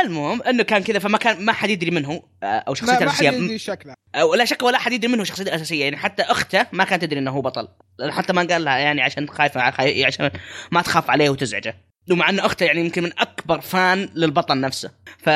[0.04, 3.24] المهم إنه كان كذا فما كان ما حد يدري منه آه، أو شخصيته ما حد
[3.24, 3.44] الأساسية.
[3.46, 3.94] يدري شكله.
[4.16, 5.84] أو لا شك ولا أحد يدري منه شخصيته الأساسية.
[5.84, 7.68] يعني حتى أخته ما كانت تدري إنه هو بطل.
[8.10, 10.32] حتى ما قال لها يعني عشان خايفه خايف- عشان
[10.72, 11.76] ما تخاف عليه وتزعجه.
[12.12, 14.92] ومع ان أخته يعني يمكن من أكبر fan للبطل نفسه.
[15.18, 15.30] ف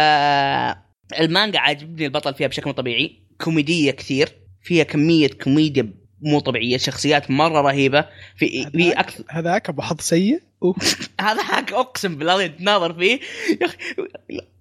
[1.19, 3.28] المانجا عاجبني البطل فيها بشكل طبيعي.
[3.41, 4.29] كوميدية كثير
[4.61, 10.41] فيها كمية كوميديا مو طبيعية شخصيات مرة رهيبة في في أكثر هذاك أبو حظ سيء
[10.63, 10.77] أوف.
[11.21, 13.19] هذا حق أقسم بالله تناظر فيه
[13.61, 13.77] يا أخي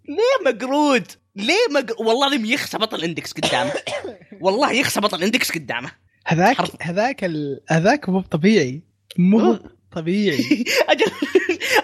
[0.09, 3.73] ليه مقرود؟ ليه مقرود؟ والله العظيم يخسى بطل إندكس قدامه
[4.45, 5.91] والله يخسى بطل إندكس قدامه
[6.27, 6.57] هذاك.
[6.81, 7.61] هذاك ال...
[7.69, 8.83] هذاك مو طبيعي
[9.19, 9.59] مو
[9.93, 10.39] طبيعي
[10.89, 11.07] أجل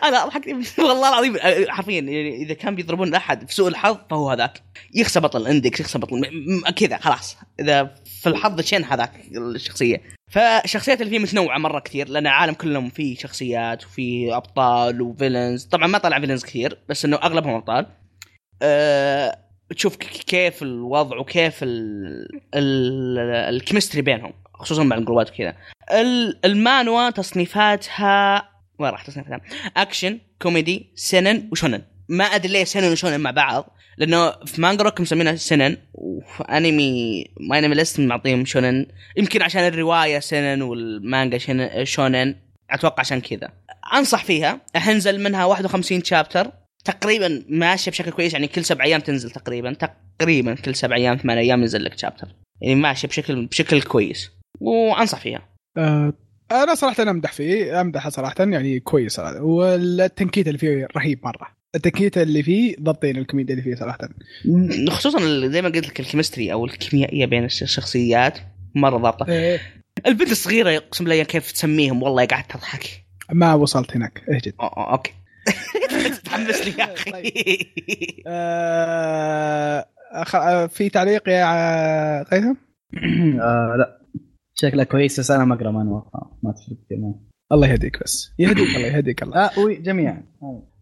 [0.05, 1.37] أنا ضحكت والله العظيم
[1.71, 4.63] حرفيا يعني إذا كان بيضربون أحد في سوء الحظ فهو هذاك.
[4.95, 6.23] يخسى بطل ال index بطل
[6.77, 7.37] كذا خلاص.
[7.61, 10.03] إذا في الحظ شين هذاك الشخصية.
[10.33, 15.65] فالشخصيات اللي فيه متنوعه مرة كثير لأن العالم كلهم فيه شخصيات وفي أبطال و villains.
[15.65, 17.87] طبعا ما طلع villains كثير بس إنه أغلبهم أبطال.
[18.63, 19.39] أه
[19.77, 25.55] تشوف كيف الوضع وكيف ال- ال- ال chemistry بينهم خصوصا مع ال group ات وكذا.
[25.93, 29.41] ال- المانهوا تصنيفاتها وين راح تصنيفاتها؟
[29.77, 31.83] action comedy سينن وشونن.
[32.09, 38.01] ما أدري ليه سينن وشونن مع بعض لأنه في Manga Rock مسمينها سينن وفي MyAnimeList
[38.01, 38.87] معطيهم شونن.
[39.17, 41.39] يمكن عشان الرواية سينن والمانجا
[41.85, 42.35] شونن.
[42.71, 43.53] أتوقع عشان كذا.
[43.95, 46.51] أنصح فيها حنزل منها 51 chapter
[46.85, 49.77] تقريبا ماشيه بشكل كويس يعني كل سبع أيام تنزل تقريبا.
[50.19, 52.29] تقريبا كل سبع أيام ثمان أيام ينزل لك chapter
[52.61, 54.31] يعني ماشيه بشكل بشكل كويس.
[54.61, 55.49] وأنصح فيها.
[55.77, 56.13] آه
[56.63, 59.41] أنا صراحة أمدح فيه أمدحه صراحة يعني كويس صراحة.
[59.43, 61.49] والتنكيت اللي فيه رهيب مرة.
[61.75, 63.99] التنكيت اللي فيه ضبطين الكوميديا اللي فيه صراحة.
[64.91, 68.39] خصوصا زي ما قلت لك ال chemistry أو الكيميائية بين الش- الشخصيات
[68.75, 69.27] مرة ضابطة.
[69.29, 69.61] إيه.
[70.07, 74.53] البنت الصغيرة اقسم بالله كيف تسميهم والله قاعد تضحك ما وصلت هناك اهجد.
[74.53, 75.13] أو- أو- okay.
[76.25, 77.33] تحمس لي يا أخي.
[78.27, 79.87] آه
[80.25, 82.55] أخ- آه، في تعليق يا غيثم؟
[83.41, 84.04] آه لا.
[84.55, 86.01] شكلها كويس بس أنا ما أقرأ مانوا.
[86.43, 87.15] ما تفرق كمان
[87.53, 88.31] الله يهديك بس.
[88.39, 89.37] يهديك الله يهديك الله.
[89.37, 90.23] آه وي جميعا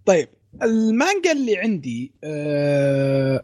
[0.07, 0.29] طيب
[0.63, 3.43] المانجا اللي عندي آه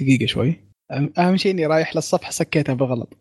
[0.00, 0.60] دقيقة شوي.
[0.92, 3.12] أهم- أهم شيء إني رايح للصفحة سكيتها بالغلط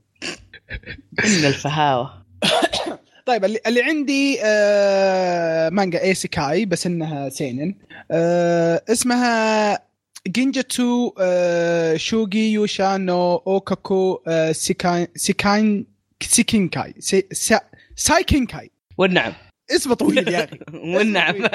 [1.26, 2.24] إن الفهاوة.
[3.28, 7.76] طيب اللي, اللي عندي آه مانجا ايسيكاي بس إنها سينن.
[8.12, 9.80] آه اسمها
[10.28, 15.93] جينجاتسو آه شوغي يوشانو اوكاكو آه سيكاين سيكاين
[16.26, 17.60] سيكينكاي سي سا
[17.96, 18.72] سايكينكاي.
[18.98, 19.34] والنعم.
[19.72, 20.60] اسمه طويل يا أخي.
[20.96, 21.48] والنعم.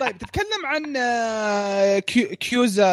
[0.00, 2.86] طيب تتكلم عن آه، كيو- كيوزا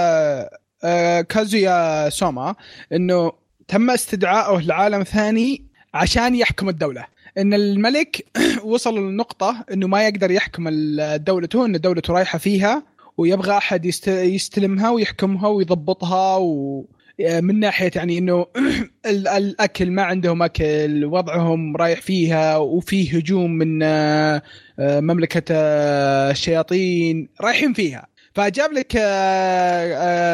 [0.83, 2.55] آه، كازويا سوما
[2.93, 3.31] إنه
[3.67, 7.05] تم استدعائه لعالم ثاني عشان يحكم الدولة.
[7.37, 8.25] إن الملك
[8.63, 10.69] وصل للنقطه إنه ما يقدر يحكم
[11.15, 12.83] دولته إن دولته رايحة فيها
[13.17, 16.85] ويبغى أحد يست- يستلمها ويحكمها ويضبطها و
[17.19, 18.45] من ناحية يعني إنه
[19.05, 24.41] ال- الأكل ما عندهم أكل وضعهم رايح فيها وفي هجوم من آه،
[24.79, 28.07] آه، مملكة آه، الشياطين رايحين فيها.
[28.33, 28.99] فجاب لك آه،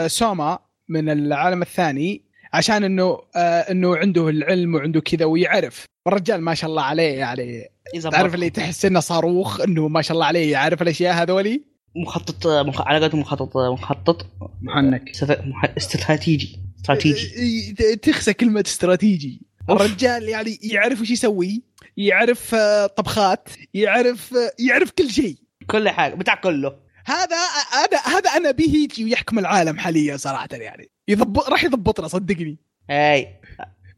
[0.03, 2.21] آه، سوما من العالم الثاني
[2.53, 3.39] عشان إنه آه،
[3.71, 5.85] إنه عنده العلم وعنده كذا ويعرف.
[6.07, 7.63] الرجال ما شاء الله عليه يعني.
[8.11, 11.61] تعرف اللي تحس إنه صاروخ إنه ما شاء الله عليه يعرف الأشياء هذولي؟
[11.95, 12.81] مخطط مخ...
[12.81, 14.25] على قولتهم مخطط مخطط.
[14.61, 16.59] محنك استرا- مح- استراتيجي.
[16.79, 17.35] استراتيجي.
[17.35, 19.41] إيه، تخسى كلمة استراتيجي.
[19.69, 21.63] الرجال يعني يعرف وش يسوي
[21.97, 25.35] يعرف آه، طبخات يعرف آه، يعرف كل شيء.
[25.67, 26.75] كل حاجة بتاع كله.
[27.05, 27.37] هذا
[27.71, 30.89] هذا هذا أنا به يجي ويحكم العالم حاليا صراحة يعني.
[31.07, 32.57] يضبط راح يضبطنا صدقني.
[32.89, 33.27] أي.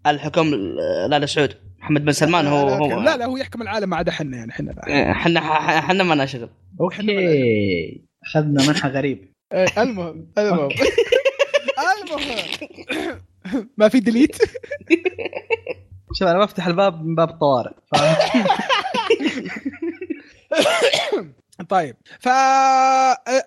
[0.08, 0.56] الحكم
[1.10, 1.56] لا لا سعود.
[1.80, 4.52] محمد بن سلمان هو لا, هو لا لا هو يحكم العالم ما عدا إحنا يعني
[4.52, 5.12] إحنا لا.
[5.12, 5.40] إحنا
[5.80, 6.50] إحنا ما لنا شغل
[6.82, 9.34] أوكي أخذنا منحى غريب.
[9.54, 10.70] إيه، المهم المهم.
[11.80, 13.22] المهم
[13.78, 14.38] ما في ديليت
[16.14, 17.74] شوف أنا بفتح الباب من باب الطوارئ؟
[21.70, 21.96] طيب.
[22.20, 22.30] ف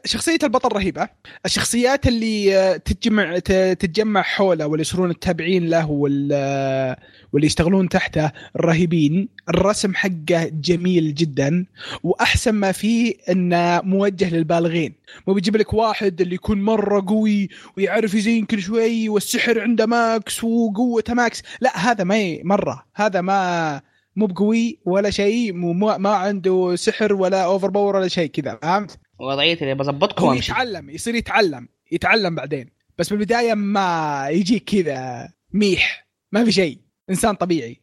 [0.05, 1.09] شخصية البطل رهيبة.
[1.47, 6.97] الشخصيات اللي آه، تتجمع تتجمع حوله واللي يصيرون التابعين له وال آه،
[7.33, 9.29] واللي يشتغلون تحته رهيبين.
[9.49, 11.67] الرسم حقه جميل جدا.
[12.03, 14.95] وأحسن ما فيه إنه موجه للبالغين.
[15.27, 20.45] مو بيجيب لك واحد اللي يكون مرة قوي ويعرف يزين كل شوي والسحر عنده max
[20.45, 21.43] وقوته max.
[21.61, 22.85] لا هذا ما مرة.
[22.95, 23.81] هذا ما
[24.17, 29.65] مو بقوي ولا شيء مو ما عنده سحر ولا overpower ولا شيء كذا فهمت؟ وضعيتي
[29.65, 32.71] اللي بظبطكم هو يتعلم يصير يتعلم يتعلم بعدين.
[32.99, 36.79] بس بالبداية ما يجيك كذا ميح ما في شيء
[37.11, 37.81] إنسان طبيعي.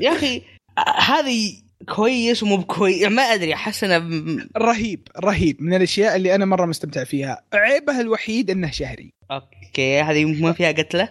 [0.00, 0.42] يا أخي
[0.98, 1.52] هذه
[1.88, 7.04] كويس ومو بكويس ما أدري أحس إنه رهيب رهيب من الأشياء اللي أنا مرة مستمتع
[7.04, 7.44] فيها.
[7.54, 9.12] عيبه الوحيد إنه شهري.
[9.30, 11.08] Okay هذه ما فيها قتلة.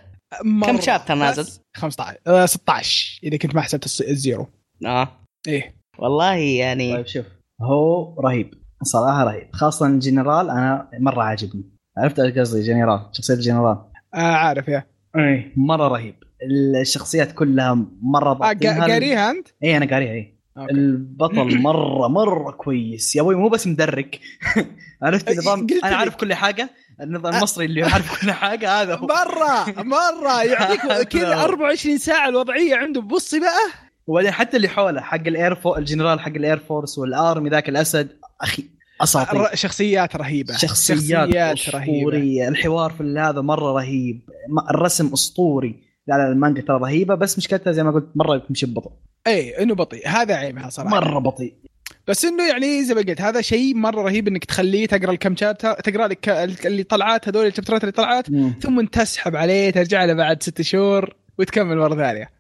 [0.65, 4.47] كم chapter نازل؟ بس 15 آه 16 إذا كنت ما حسبت الص- ال zero.
[4.85, 5.07] آه.
[5.47, 5.75] إيه.
[5.99, 7.25] والله يعني طيب شوف
[7.61, 8.53] هو رهيب.
[8.83, 9.47] صراحة رهيب.
[9.53, 11.63] خاصة الجنرال أنا مرة عاجبني.
[11.97, 13.09] عرفت إيش قصدي؟ جنرال.
[13.13, 13.77] شخصية الجنرال
[14.15, 14.83] آه عارف يا.
[15.15, 16.15] اي مرة رهيب.
[16.81, 18.87] الشخصيات كلها مرة آه ضابطينها.
[18.87, 20.71] قا- قاريها أنت؟ اي أنا قاريها اي okay.
[20.73, 23.15] البطل مرة مرة كويس.
[23.15, 24.19] يا أبوي مو بس مدرك.
[25.03, 25.95] عرفت النظام قلت أنا.
[25.95, 26.69] عارف كل حاجة.
[27.01, 29.07] النظام المصري اللي يعرف كل حاجة هذا هو.
[29.07, 30.43] مرة مرة.
[30.51, 33.01] يعطيك كذا 24 ساعة الوضعية عنده.
[33.01, 33.88] بصي بقى.
[34.07, 35.75] وبعدين حتى اللي حوله حق ال air fo...
[35.75, 38.10] الجنرال حق ال air force وال army ذاك الأسد
[38.41, 38.63] أخي
[39.01, 39.55] أساطير.
[39.55, 40.53] شخصيات رهيبة.
[40.57, 41.99] شخصيات, شخصيات رهيبة.
[41.99, 42.47] أسطورية.
[42.47, 44.21] الحوار في هذا مرة رهيب.
[44.69, 45.88] الرسم أسطوري.
[46.07, 48.91] لا لا المانجا ترى رهيبة بس مشكلتها زي ما قلت مرة تمشي ببطء
[49.27, 50.07] اي إنه بطيء.
[50.07, 50.89] هذا عيبها صراحة.
[50.89, 51.53] مرة بطيء.
[52.08, 55.74] بس إنه يعني زي ما قلت هذا شيء مرة رهيب إنك تخليه تقرأ الكم شابتر
[55.74, 56.30] تقرأ لك
[56.65, 58.54] اللي طلعات هذول الشابترات اللي طلعت مم.
[58.62, 62.32] ثم تسحب عليه ترجع له بعد ست شهور وتكمل مرة ثانية.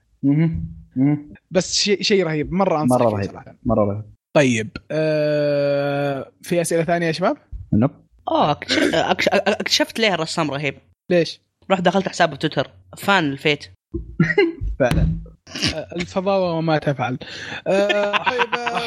[1.51, 3.31] بس شيء شيء رهيب مرة انصح مرة فيه رهيب.
[3.31, 3.55] صراحة.
[3.65, 4.03] مرة رهيب.
[4.35, 7.37] طيب آه في أسئلة ثانية يا شباب؟
[7.73, 7.91] نب
[8.27, 10.75] اكتشف- أكش- اكتشفت ليه الرسام رهيب؟
[11.11, 12.71] ليش؟ رحت دخلت حسابه تويتر.
[12.97, 13.65] فان الفيت.
[14.79, 15.07] فعلا.
[15.95, 17.17] الفضاوه وما تفعل.
[17.67, 18.81] آه طيب آه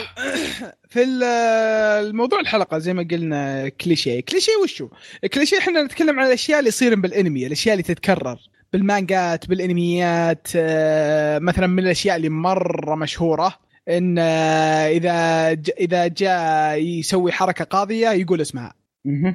[0.88, 4.20] في ال- آه، الموضوع الحلقة زي ما قلنا كليشيه.
[4.20, 4.88] كليشيه وشو؟
[5.34, 8.36] كليشيه إحنا نتكلم عن الأشياء اللي يصير بالأنمي الأشياء اللي تتكرر.
[8.72, 13.54] بالمانجات بالأنميات آه، مثلا من الأشياء اللي مرة مشهورة
[13.88, 18.74] إن آه، إذا ج- إذا جاء يسوي حركة قاضية يقول اسمها.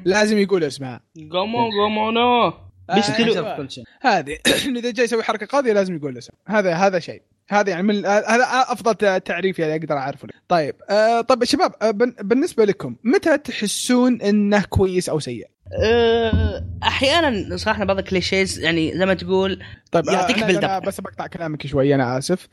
[0.05, 1.01] لازم يقول اسمها.
[1.31, 2.53] قومو قومو نو.
[2.89, 3.33] آه، أيوة.
[3.33, 3.83] شوف كل شيء.
[4.01, 4.37] هذه.
[4.77, 7.21] إذا جاي يسوي حركة قاضية لازم يقول اسم هذا هذا شيء.
[7.49, 10.27] هذا يعني من هذا أفضل تعريف يعني أقدر أعرفه.
[10.47, 15.47] طيب آه طيب شباب آه بالنسبة لكم متى تحسون إنه كويس أو سيء؟
[15.83, 20.85] أه، أحيانا صراحة بعض ال clichés يعني زي ما تقول طيب يعطيك أنا up.
[20.85, 22.47] بس بقطع كلامك شوي أنا آسف.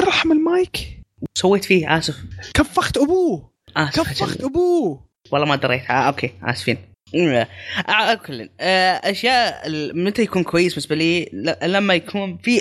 [0.00, 1.00] رحم المايك.
[1.34, 2.16] سويت فيه آسف.
[2.54, 3.50] كفخت أبوه.
[3.76, 4.40] آسف كفخت.
[4.40, 5.06] أبوه.
[5.32, 5.90] والله ما دريت.
[5.90, 6.78] آه okay آسفين.
[7.14, 7.46] أمم،
[7.88, 11.28] آه، كل آه، أشياء ال- متى يكون كويس بالنسبة لي؟
[11.62, 12.60] لما يكون في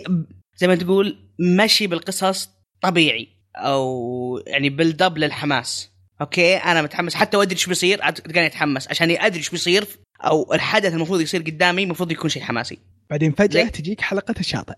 [0.57, 2.49] زي ما تقول مشي بالقصص
[2.81, 5.89] طبيعي أو يعني build up للحماس.
[6.21, 7.15] Okay؟ أنا متحمس.
[7.15, 8.09] حتى وأدري إيش بيصير.
[8.09, 8.87] تلقاني أتحمس.
[8.87, 9.87] عشان أدري إيش بيصير
[10.25, 12.79] أو الحدث المفروض يصير قدامي المفروض يكون شيء حماسي.
[13.09, 14.73] بعدين فجأة؟ تجيك حلقة الشاطئ.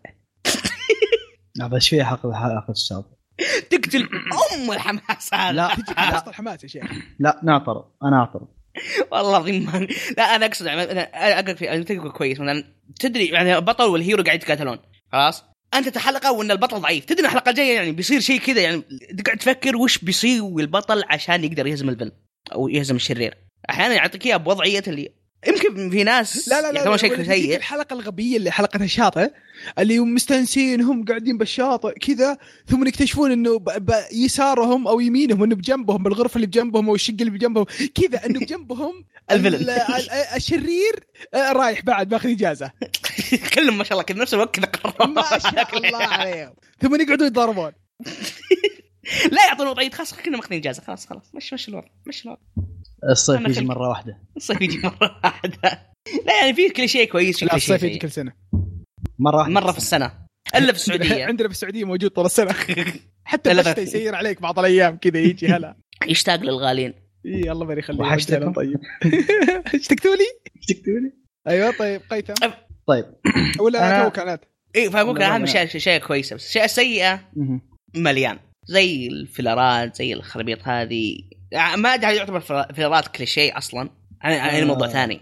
[1.62, 3.16] هذا إيش فيها حلقه حلقة الشاطئ؟
[3.70, 4.10] تقتل
[4.56, 5.52] أم الحماس هذا.
[5.52, 6.84] لا تجيك الحماس يا شيخ.
[7.20, 8.48] لا نعترض أنا أعترض.
[9.12, 12.40] والله العظيم لا أنا أقصد أنا أقول في كويس.
[12.40, 12.64] مثلا
[13.00, 14.78] تدري يعني البطل وال hero قاعد يتقاتلون.
[15.12, 17.06] خلاص؟ أنت تحلقه وإن البطل ضعيف.
[17.06, 18.84] تدري الحلقة الجاية يعني بيصير شيء كذا يعني
[19.18, 22.12] تقعد تفكر وش بيسوي البطل عشان يقدر يهزم الفيلن
[22.54, 23.38] أو يهزم الشرير.
[23.70, 27.56] أحيانا يعطيك اياها بوضعية اللي يمكن في ناس لا لا لا, لا شيء سيء.
[27.56, 29.32] الحلقة الغبية اللي حلقة الشاطئ
[29.80, 35.56] اللي هم مستانسين هم قاعدين بالشاطئ كذا ثم يكتشفون إنه ب- بيسارهم أو يمينهم إنه
[35.56, 39.56] بجنبهم بالغرفة اللي بجنبهم أو الشقة اللي بجنبهم كذا إنه بجنبهم الفيلن.
[39.56, 42.72] ال- ال- الشرير رايح بعد ماخذ إجازة.
[43.54, 45.08] كلهم ما شاء الله كذا نفس الوقت كذا قرروا.
[45.08, 46.54] ما شاء الله عليهم.
[46.82, 47.72] ثم يقعدوا يتضاربون.
[49.32, 52.40] لا يعطون وضعية خلاص كنا ماخذين إجازة خلاص خلاص مش مش الوضع مش الوضع.
[53.10, 54.18] الصيف يجي مرة واحدة.
[54.38, 55.92] الصيف يجي مرة واحدة.
[56.26, 58.00] لا يعني في كليشيه كويس في لا كليشيه الصيف يجي.
[58.00, 58.34] كل سنة.
[59.20, 60.12] مرة واحدة مرة في السنة.
[60.56, 61.26] إلا في السعودية.
[61.30, 62.54] عندنا في السعودية موجود طول السنة.
[63.26, 63.80] حتى الشتاء.
[63.84, 65.76] يسير عليك بعض الأيام كذا يجي هلا.
[66.08, 66.94] يشتاق للغالين
[67.26, 68.36] إي الله ما يخليك وحشتكم.
[68.42, 68.80] رجال طيب.
[69.76, 71.14] اشتقتوا لي؟ تكتبوا لي؟
[71.48, 72.02] أيوه طيب.
[72.12, 72.34] قيثم.
[72.88, 73.06] طيب.
[73.62, 74.42] ولا أنا- تو كانت
[74.76, 75.46] اي فاقول لك اهم.
[75.46, 76.36] شيء شيء كويسة.
[76.36, 77.20] بس الاشياء السيئه.
[77.96, 78.40] مليان.
[78.66, 81.18] زي ال filler ات زي الخرابيط هذه.
[81.54, 83.90] ما أدري هل يعتبر filler- filler ات cliché أصلا
[84.22, 84.92] هذا هذا موضوع آه.
[84.92, 85.22] ثاني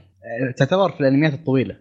[0.57, 1.75] تعتبر في الأنميات الطويلة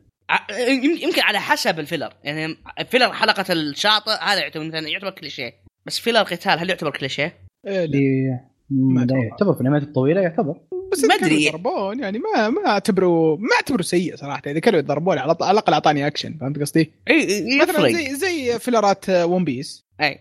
[0.69, 2.57] يم- يمكن على حسب ال filler يعني
[2.91, 5.55] filler حلقة الشاطئ هذا يعتبر مثلا يعتبر كليشيه
[5.87, 7.85] بس filler قتال هل يعتبر كليشيه؟ إيه، لا.
[7.85, 8.39] اللي
[8.71, 9.07] ما.
[9.31, 10.55] يعتبر في الأنميات الطويلة يعتبر
[10.93, 11.47] بس ما إذا كانوا أدري.
[11.47, 15.73] يضربون يعني ما ما اعتبره ما أعتبره سيء صراحة إذا كانوا يضربون على على الأقل
[15.73, 20.19] أعطاني أكشن فهمت قصدي؟ إي مثلا زي زي فيلرات One Piece إي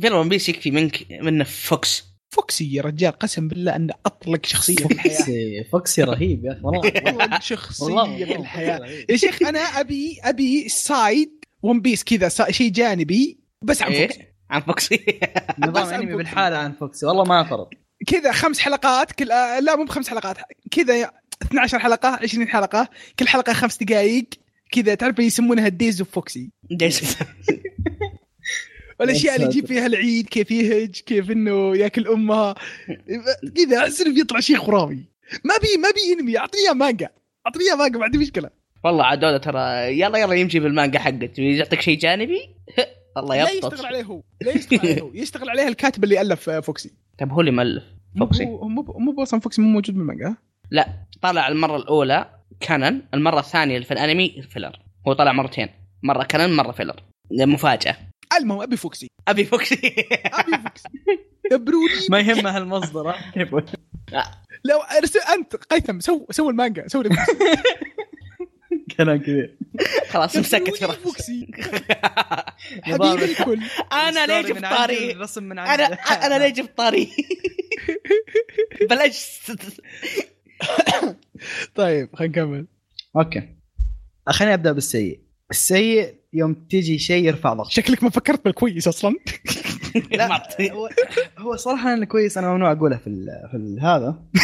[0.00, 4.74] filler One Piece يكفي منك منه فوكس فوكسي يا رجال قسم بالله أنه أطلق شخصية
[4.74, 5.16] في الحياة.
[5.16, 9.04] فوكسي فوكسي رهيب يا أخي والله شخصية في الحياة.
[9.08, 14.24] يا شيخ أنا أبي أبي side One Piece كذا شيء جانبي بس عن فوكسي.
[14.50, 15.20] عن فوكسي.
[15.58, 16.16] نظام أنمي فوكسي.
[16.16, 17.66] بالحاله عن فوكسي والله ما اعترض
[18.06, 20.36] كذا خمس حلقات كل آه لا مو بخمس حلقات
[20.70, 21.10] كذا
[21.42, 22.88] 12 حلقة 20 حلقة
[23.18, 24.28] كل حلقة خمس دقائق
[24.72, 26.50] كذا تعرف يسمونها Days of فوكسي
[29.00, 32.54] والأشياء اللي يجيب فيها العيد كيف يهج كيف إنه يأكل أمها.
[33.56, 35.04] كذا احس انه بيطلع شيء خرافي.
[35.44, 37.08] ما بي ما بي انمي أعطيه مانجا.
[37.46, 38.50] أعطيه مانجا ما عندي مشكلة.
[38.84, 39.60] والله عاد ترى
[40.00, 41.38] يلا يلا يمشي بالمانجا حقك.
[41.38, 42.40] يعطيك شيء جانبي؟
[43.18, 44.22] الله لا يبطل يشتغل عليه هو.
[44.40, 45.10] لا يشتغل عليه هو.
[45.14, 46.90] يشتغل عليه الكاتب اللي ألف آه، فوكسي.
[47.18, 47.84] طيب هو اللي مؤلف
[48.18, 48.44] فوكسي.
[48.44, 50.36] مو مو أصلا فوكسي مو موجود بالمانجا.
[50.70, 50.88] لا
[51.22, 52.30] طلع المرة الأولى
[52.60, 54.78] canon المرة الثانية في الأنمي filler.
[55.08, 55.68] هو طلع مرتين.
[56.02, 57.02] مرة canon مرة filler.
[57.32, 57.96] مفاجأة.
[58.36, 59.10] المهم أبي فوكسي.
[59.28, 59.94] أبي فوكسي.
[60.24, 60.88] أبي فوكسي.
[61.50, 63.54] دبروني ما يهمها المصدر ها؟ كيف؟
[64.64, 67.02] لو أرسل أنت قيثم سو سو المانجا سو.
[68.96, 69.58] كلام كبير.
[70.08, 71.50] خلاص مسكت في فوكسي.
[72.82, 73.60] حبيبي الكل.
[73.92, 75.84] أنا ليه جبت طاري الرسم من أنا
[76.26, 77.08] أنا ليه جبت طاري
[78.90, 79.40] بلاش.
[81.74, 82.66] طيب خلينا نكمل.
[83.16, 83.56] أوكي.
[84.28, 85.20] خليني أبدأ بالسيء.
[85.50, 87.70] السيء يوم تيجي شيء يرفع ضغط.
[87.70, 89.14] شكلك ما فكرت بالكويس أصلا.
[90.12, 90.88] لا هو,
[91.38, 94.22] هو صراحة أنا كويس أنا ممنوع أقوله في ال في ال هذا.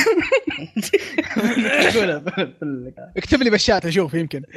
[1.91, 4.43] في اكتب لي بالشات أشوف يمكن.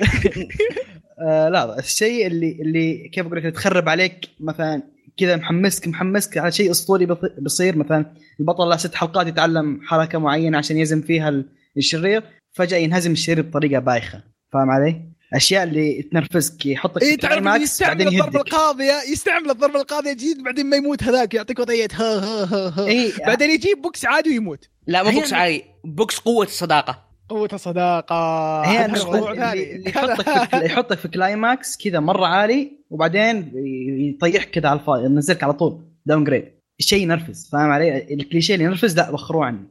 [1.27, 4.83] آه لا الشيء اللي اللي كيف أقول لك تخرب عليك مثلا
[5.17, 8.05] كذا محمسك محمسك على شيء أسطوري بيصير مثلا
[8.39, 13.41] البطل له ست حلقات يتعلم حركة معينة عشان يهزم فيها ال- الشرير فجأة ينهزم الشرير
[13.45, 14.23] بطريقة بايخة.
[14.53, 20.13] فاهم علي؟ أشياء اللي تنرفزك يحطك في تعرف يستعمل بعدين الضربة القاضية يستعمل الضربة القاضية
[20.13, 22.87] جديد بعدين ما يموت هذاك يعطيك وضعية ها ها ها ها.
[22.87, 24.69] اي بعدين يجيب بوكس عادي ويموت.
[24.87, 27.07] لا مو بوكس عادي بوكس قوة الصداقة.
[27.29, 28.15] قوة الصداقة.
[28.61, 33.51] هي اللي, يحطك في يحطك في climax كذا مرة عالي وبعدين
[33.99, 38.97] يطيحك كذا على الفاضي ينزلك على طول downgrade الشيء ينرفز فاهم علي؟ الكليشيه اللي ينرفز
[38.97, 39.67] لا وخروه عني.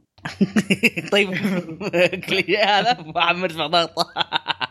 [1.11, 1.29] طيب
[2.27, 4.07] كليشيه هذا؟ محمد في ضغطه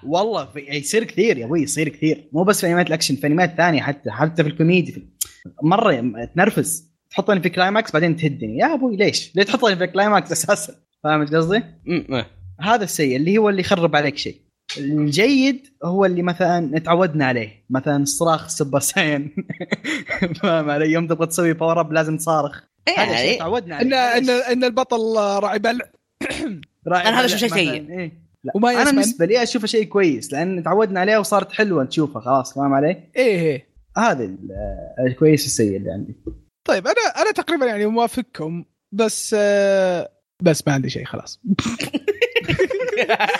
[0.06, 2.28] والله في يصير كثير يا أبوي يصير كثير.
[2.32, 4.92] مو بس في انميات الاكشن في انميات ثانية حتى حتى في الكوميدي.
[4.92, 5.02] في
[5.62, 6.90] مرة تنرفز.
[7.10, 8.58] تحطني في climax بعدين تهدني.
[8.58, 12.22] يا أبوي ليش؟ ليه تحطني في climax أساسا؟ فاهم قصدي؟ م.
[12.60, 14.40] هذا السيء اللي هو اللي يخرب عليك شيء.
[14.78, 17.64] الجيد هو اللي مثلا تعودنا عليه.
[17.70, 19.30] مثلا صراخ Super Saiyan.
[20.42, 22.62] فاهم علي؟ يوم تبغى تسوي power up لازم تصارخ.
[22.96, 24.18] يعني تعودنا ان عليه.
[24.18, 25.86] ان ان البطل راعي بلع.
[26.86, 27.48] أنا هذا شيء.
[27.48, 28.12] سيء.
[28.46, 28.52] إيه.
[28.52, 28.52] لا.
[28.54, 32.74] وما أنا بالنسبة لي أشوفه شيء كويس لأن تعودنا عليه وصارت حلوة تشوفها خلاص فاهم
[32.74, 33.66] علي؟ إيه إيه
[33.98, 34.48] هذا ال-
[35.06, 36.14] الكويس والسيء اللي عندي
[36.68, 40.10] طيب أنا أنا تقريبا يعني موافقكم بس آه،
[40.42, 41.40] بس ما عندي شيء خلاص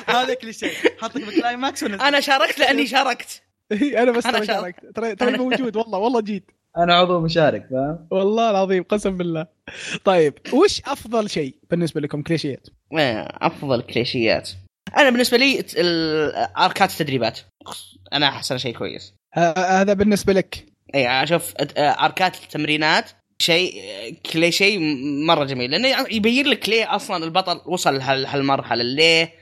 [0.09, 3.42] هذا كل شيء حطك بكلايماكس أنا شاركت لأني شاركت
[4.03, 4.45] أنا بس شاطر.
[4.45, 9.47] شاركت ترى ترى موجود والله والله جيت أنا عضو مشارك فاهم؟ والله العظيم قسم بالله
[10.05, 12.66] طيب وش أفضل شيء بالنسبة لكم كليشيات
[12.99, 14.51] آه، أفضل كليشيات
[14.96, 15.64] أنا بالنسبة لي
[16.59, 17.38] أركات التدريبات.
[18.12, 19.14] أنا أحسن شيء كويس.
[19.57, 20.66] هذا بالنسبة لك.
[20.94, 23.72] إي أشوف آه، أركات التمرينات شيء
[24.33, 24.79] كليشيه
[25.27, 25.70] مرة جميل.
[25.70, 28.83] لأنه يبين لك ليه أصلا البطل وصل لهال- هالمرحلة.
[28.83, 29.33] ليه؟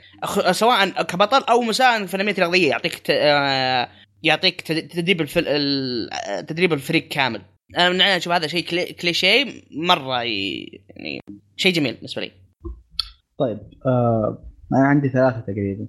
[0.51, 3.89] سواء كبطل أو مساء في الانميات الرياضيه يعطيك ت- آه،
[4.23, 5.45] يعطيك تد- تدريب الفل...
[5.49, 7.43] ال- تدريب الفريق كامل.
[7.79, 8.85] أنا أشوف هذا شيء كلي...
[8.85, 10.23] كليشيه مرة.
[10.23, 11.21] يعني
[11.57, 12.31] شيء جميل بالنسبة لي.
[13.39, 15.87] طيب آه أنا عندي ثلاثة تقريبا.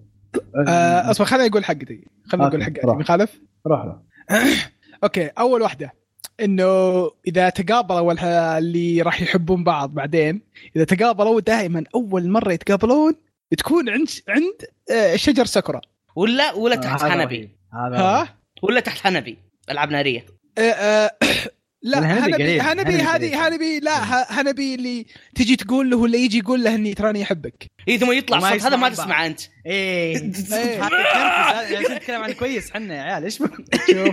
[0.68, 2.08] آه أصبر خليني أقول حقتي.
[2.26, 2.98] خليني أقول حقتي روح.
[2.98, 4.00] مخالف؟ روح له
[5.04, 5.94] أوكي أول واحدة
[6.42, 10.42] إنه إذا تقابلوا اللي راح يحبون بعض بعدين
[10.76, 13.16] إذا تقابلوا دائما أول مرة يتقابلون
[13.58, 14.54] تكون عند عند
[14.92, 15.82] آه، شجر ساكورا.
[16.16, 17.50] ولا ولا تحت رهيب.
[17.74, 18.02] هذا رهيب.
[18.02, 18.28] ها
[18.64, 19.38] ولا تحت هنبي
[19.72, 20.26] ألعاب نارية.
[20.58, 21.12] آه، آه،
[21.86, 23.48] لا هنبي هنبي هنبي هذه.
[23.48, 27.72] هنبي لا ه- هنبي اللي تجي تقول له ولا يجي يقول له إني تراني أحبك.
[27.88, 29.40] إي ثم يطلع صوت هذا ما تسمع أنت.
[29.66, 30.18] إيه
[31.96, 33.50] نتكلم عن كويس إحنا يا عيال إيش؟ شوف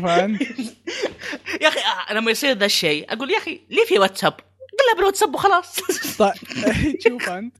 [0.06, 0.42] أنت.
[1.60, 1.80] يا أخي
[2.10, 5.76] آه، لما يصير ذا الشيء أقول يا أخي ليه في واتساب؟ قل له بالواتساب وخلاص.
[6.18, 6.32] طيب
[7.08, 7.56] شوف أنت.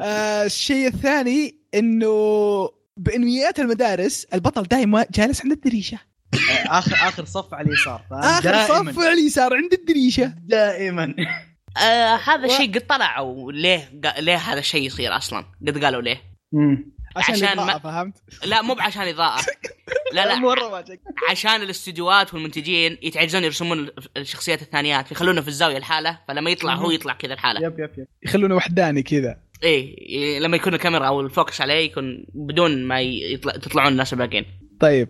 [0.00, 5.98] آه، الشيء الثاني إنه بإنميات المدارس البطل دائما جالس عند الدريشة.
[6.66, 8.66] اخر آخر صف على اليسار؟ آخر.
[8.66, 11.14] صف على اليسار عند الدريشة دائما
[11.76, 16.96] آه هذا الشيء قد طلعوا ليه ليه هذا الشيء يصير أصلا؟ قد قالوا ليه؟ مم.
[17.16, 19.42] عشان, عشان ما- فهمت لا مو بعشان اضاءه
[20.14, 20.84] لا لا.
[21.30, 27.12] عشان الاستديوهات والمنتجين يتعجزون يرسمون الشخصيات الثانيات يخلونه في الزاوية لحاله فلما يطلع هو يطلع
[27.14, 31.60] كذا لحاله yep yep yep يخلونه وحداني كذا إيه لما يكون الكاميرا أو ال focus
[31.60, 34.46] عليه يكون بدون ما يطلع تطلعون الناس الباقيين
[34.80, 35.08] طيب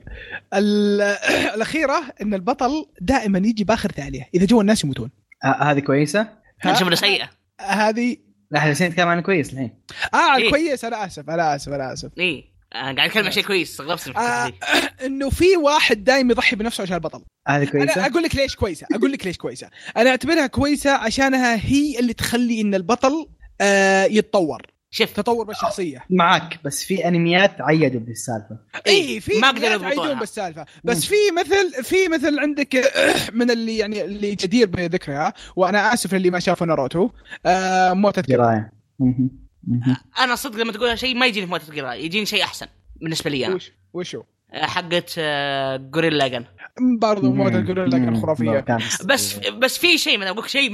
[0.54, 1.16] ال-
[1.54, 5.10] الأخيرة إن البطل دائما يجي بآخر ثانية إذا جو الناس يموتون
[5.44, 6.20] آه، هذه كويسة؟
[6.64, 8.16] أنا؟ أشوف إنه سيئة هذه
[8.50, 9.70] لا إحنا جالسين نتكلم عن كويس الحين
[10.14, 10.50] آه إيه.
[10.50, 14.16] كويس أنا آسف أنا آسف أنا آسف إيه آه قاعد أتكلم عن شيء كويس استغربت
[14.16, 14.52] آه.
[15.06, 18.86] إنه في واحد دايم يضحي بنفسه عشان البطل هذه أنا كويسة؟ أقول لك ليش كويسة
[18.94, 23.28] أقول لك ليش كويسة أنا أعتبرها كويسة عشانها هي اللي تخلي إن البطل
[23.60, 28.58] آه يتطور شوف تطور بالشخصيه معك بس في أنميات عيدوا بالسالفة.
[28.86, 29.82] اي في ما قدروا.
[29.82, 30.66] يعيدون بالسالفة.
[30.84, 32.92] بس في مثل في مثل عندك
[33.38, 37.10] من اللي يعني اللي جدير بذكرها وأنا آسف اللي ما شافوا ناروتو.
[37.46, 38.72] آه موتة قرايه.
[40.18, 42.66] أنا صدق لما تقول شيء ما يجيني في موت القراءه يجيني شيء أحسن
[43.00, 43.54] بالنسبة لي أنا.
[43.54, 44.22] وش وشو؟
[44.52, 46.44] آه، حقت آه، جوريلا لاجن
[47.00, 48.22] برضو موتة كان مم.
[48.22, 48.64] خرافية.
[49.04, 50.70] بس بس في شيء مثلا أقول لك شيء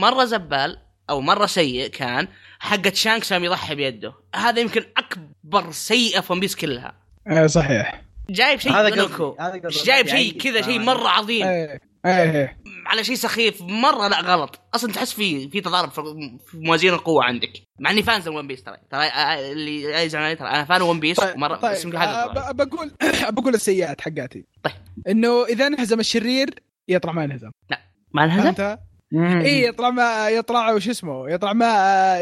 [0.00, 0.78] مرة زبال
[1.10, 2.28] أو مرة سيء كان
[2.64, 4.14] حقت شانكس يوم يضحي بيده.
[4.34, 6.94] هذا يمكن أكبر سيئة في One Piece كلها.
[7.26, 8.02] آه صحيح.
[8.30, 9.84] جايب شيء هذا قصدي.
[9.84, 10.84] جايب شيء يعني- كذا شيء آه.
[10.84, 11.46] مرة عظيم.
[11.46, 14.60] إيه إيه على شيء سخيف مرة لا غلط.
[14.74, 16.00] أصلا تحس في في تضارب في
[16.54, 17.52] موازين القوة عندك.
[17.78, 18.76] مع إني fan One Piece ترى.
[18.90, 22.52] ترى آه، اللي يزعل علي ترى أنا fan One Piece طيب مرة طيب هذا آه
[22.52, 22.90] بقول
[23.36, 24.44] بقول السيئات حقاتي.
[24.62, 24.74] طيب.
[25.08, 26.50] إنه إذا انهزم الشرير
[26.88, 27.50] يطلع ما انهزم
[28.12, 28.76] ما انهزم.
[29.16, 31.66] اي يطلع ما يطلع وش اسمه يطلع ما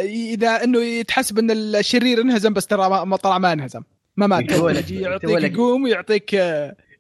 [0.00, 3.82] إذا إنه يتحسب إن الشرير انهزم بس ترى ما- ما طلع ما انهزم
[4.16, 4.50] ما مات.
[4.50, 6.32] يعطيك يقوم ويعطيك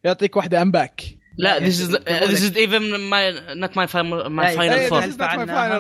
[0.04, 1.02] يعطيك واحدة امباك
[1.38, 1.88] لا this is
[2.30, 2.82] this is even
[3.12, 3.22] my
[3.62, 5.78] not my final my final هل فعلناها؟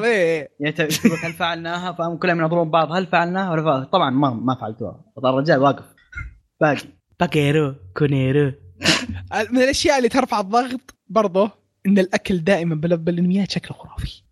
[0.70, 4.54] تبي تقول هل فعلناها؟ فهم كلهم ينظرون بعض هل فعلناها؟ ولا فعلناها؟ طبعا ما ما
[4.60, 5.04] فعلتوها.
[5.24, 5.84] الرجال واقف.
[6.60, 6.82] باقي.
[7.20, 8.52] バカヤロー コノヤロー
[9.52, 11.50] من الأشياء اللي ترفع الضغط برضه
[11.86, 14.22] إن الأكل دائما بال- بالانميات شكله خرافي.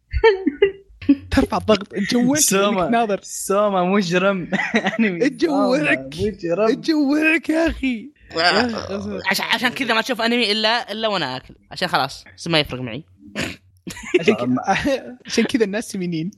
[1.31, 2.89] ترفع الضغط تجوعك سوما.
[2.89, 3.21] ناظر.
[3.23, 4.49] سوما مجرم.
[4.99, 5.29] أنمي.
[5.29, 6.15] تجوعك.
[6.75, 8.11] تجوعك يا أخي.
[9.31, 11.55] عشان عشان كذا ما تشوف أنمي الا إلا وأنا آكل.
[11.71, 13.05] عشان خلاص ما يفرق معي.
[14.21, 14.57] عشان كذا
[15.27, 16.31] عشان كذا الناس سمينين.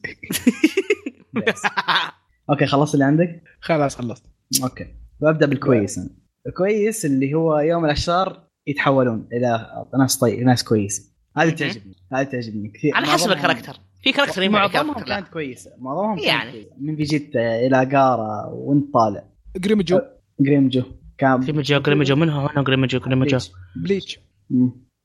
[2.50, 4.24] أوكي خلصت اللي عندك؟ خلاص خلصت.
[4.62, 4.86] أوكي.
[5.20, 6.10] ببدا بالكويس أنا.
[6.46, 11.12] الكويس اللي هو يوم الاشرار يتحولون إلى ناس طيب ناس كويس.
[11.36, 11.50] هذه.
[11.50, 12.96] تعجبني هذه تعجبني كثير.
[12.96, 13.80] على حسب ال character.
[14.02, 15.04] في character معظمهم لا.
[15.04, 15.70] كانت كويسة.
[15.78, 16.52] معظمهم يعني.
[16.52, 16.70] كويسة.
[16.80, 19.24] من فيجيتا إلى جارا وانت طالع.
[19.56, 20.00] جريمجو.
[20.40, 20.82] جريمجو.
[21.18, 22.16] كان جريمجو جريمجو.
[22.16, 23.38] من هو جريمجو جريمجو.
[23.76, 24.20] بليتش.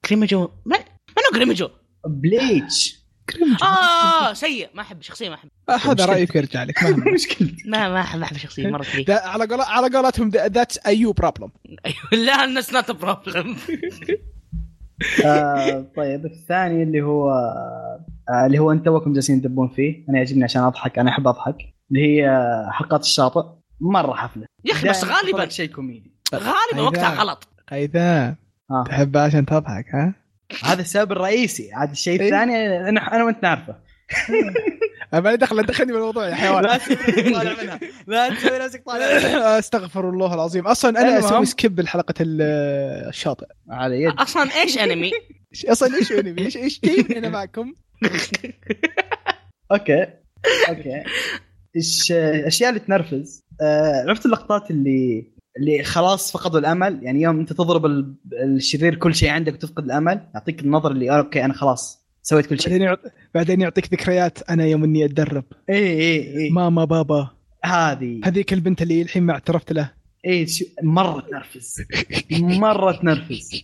[0.06, 0.78] جريمجو من
[1.18, 1.70] منو جريمجو؟
[2.08, 2.97] بليتش.
[3.34, 4.70] جريمجو آه سيء.
[4.74, 7.12] ما احب شخصية ما احب آه، هذا رايك يرجع لك ما.
[7.14, 11.12] مشكلتي ما ما احب أحب شخصيه مرة كثير ده على قول على قولتهم that's your
[11.14, 11.50] problem
[12.12, 13.56] لا that's not problem
[15.26, 17.30] آه طيب الثاني اللي هو
[18.30, 20.06] آه اللي هو أنت توكم جالسين تدبون فيه.
[20.10, 21.58] أنا يعجبني عشان أضحك أنا أحب أضحك.
[21.92, 22.30] اللي هي
[22.72, 23.44] حلقات الشاطئ.
[23.82, 24.46] مرة حفلة.
[24.66, 26.12] يا أخي بس غالبا شيء كوميدي.
[26.34, 27.16] غالبا وقتها.
[27.16, 27.48] غلط.
[27.72, 28.36] قيثام
[28.72, 28.84] آه.
[28.88, 30.14] تحب عشان تضحك ها؟
[30.64, 31.70] هذا السبب الرئيسي.
[31.74, 32.26] عاد الشيء إيه.
[32.26, 33.76] الثاني أنا أنا وأنت نعرفه.
[35.14, 36.64] ما دخل دخلني بالموضوع يا حيوان.
[36.64, 37.80] لا تسوي نفسك طالع منها.
[38.08, 39.60] لا تسوي نفسك طالع منها.
[39.60, 40.68] أستغفر الله العظيم.
[40.68, 41.20] أصلا أنا.
[41.20, 42.42] أسوي skip لحلقه ال-
[43.10, 43.46] الشاطئ.
[43.70, 44.14] على يد.
[44.20, 45.12] أصلا إيش انمي؟
[45.56, 47.74] إيش- أصلا إيش انمي إيش إيش كيف أنا معكم؟
[49.72, 50.08] okay.
[50.70, 51.04] okay.
[51.76, 53.44] إيش الاشياء اللي تنرفز.
[53.62, 57.00] آه عرفت اللقطات اللي اللي خلاص فقدوا الأمل.
[57.04, 61.46] يعني يوم أنت تضرب ال- الشرير كل شيء عندك وتفقد الأمل يعطيك النظر اللي okay
[61.46, 62.70] أنا خلاص سويت كل شيء.
[62.72, 63.00] بعدين يعط...
[63.36, 65.44] بعدين يعطيك ذكريات أنا يوم إني أتدرب.
[65.70, 67.30] اي اي اي ماما بابا.
[67.66, 68.22] هذه.
[68.24, 69.92] هذيك البنت اللي الحين ما اعترفت له.
[70.28, 71.82] اي شو- مرة تنرفز.
[72.32, 73.64] مرة تنرفز.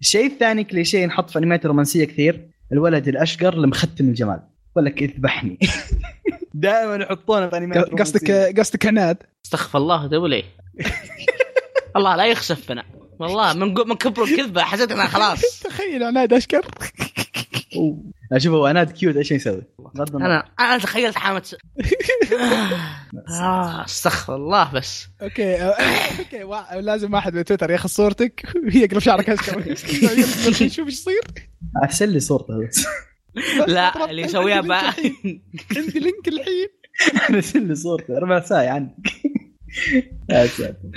[0.00, 4.40] الشيء الثاني كليشيه ينحط في انميات رومانسية كثير الولد الأشقر اللي مختم الجمال.
[4.70, 5.58] يقول لك اذبحني
[6.54, 8.30] دائما يحطونه في انميات قصدك.
[8.58, 9.16] قصدك عناد؟
[9.46, 10.44] استغفر الله تقول إيه
[11.96, 12.84] الله لا يخسفنا
[13.20, 15.40] والله من من كبر الكذبه حسيت إنها خلاص.
[15.64, 16.66] تخيل عناد أشقر.
[18.32, 19.62] أشوف هو عناد cute إيش يسوي؟
[20.14, 21.54] أنا أنا تخيلت حامة س...
[23.40, 25.06] آه، استغفر الله بس.
[25.22, 31.20] okay okay وا- لازم واحد بتويتر ياخذ صورتك ويقلب شعرك أشقر شوف إيش يصير.
[31.84, 32.86] ارسل لي صورته بس.
[33.66, 34.86] لا اللي يسويها بقى.
[35.76, 36.68] عندي لينك الحين.
[37.30, 38.94] ارسل لي صورته ربع ساعه عندك
[40.30, 40.88] يا ساتر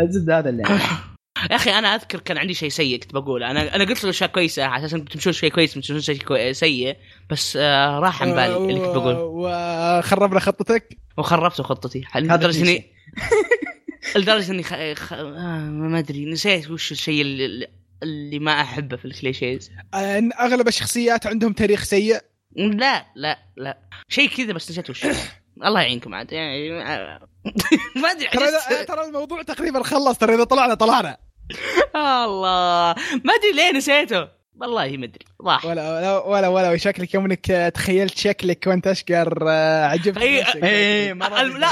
[0.00, 0.62] الزبده هذا اللي.
[1.50, 3.50] يا أخي أنا أذكر كان عندي شيء سيء كنت بقوله.
[3.50, 6.54] أنا أنا قلت له أشياء كويسة على أساس انكم تمشون شيء كويس تمشون شيء كوي...
[6.54, 6.96] سيء
[7.30, 12.04] بس آه راح عن بالي اللي كنت بقول وخربنا خطتك؟ وخربت خطتي.
[12.12, 12.62] هذا لدرجة.
[12.62, 12.92] اني
[14.16, 14.74] لدرجة إني خ...
[14.94, 15.12] خ...
[15.12, 17.66] آه ما أدري نسيت وش الشيء اللي,
[18.02, 19.70] اللي ما أحبه في الكليشيز.
[19.94, 22.20] إن أغلب الشخصيات عندهم تاريخ سيء؟
[22.56, 23.78] لا لا لا.
[24.08, 25.06] شيء كذا بس نسيت وش.
[25.64, 27.20] الله يعينكم عاد يعني آه،
[28.02, 28.84] ما أدري ترى.
[28.84, 31.16] ترى الموضوع تقريبا خلص ترى إذا طلعنا طلعنا.
[31.94, 32.94] الله.
[33.24, 34.28] ما أدري ليه نسيته.
[34.60, 39.38] والله ما أدري راح ولا ولا ولا, ولا شكلك يوم انك تخيلت شكلك وأنت أشقر
[39.48, 40.64] آه، عجبت لا، شكلك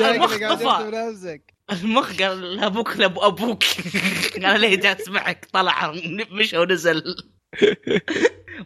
[0.02, 1.38] المخ طفى.
[1.72, 3.62] المخ قال لأبوك لابو أبوك.
[4.36, 5.92] أنا ليه جالس معك طلع
[6.30, 7.02] مشى ونزل.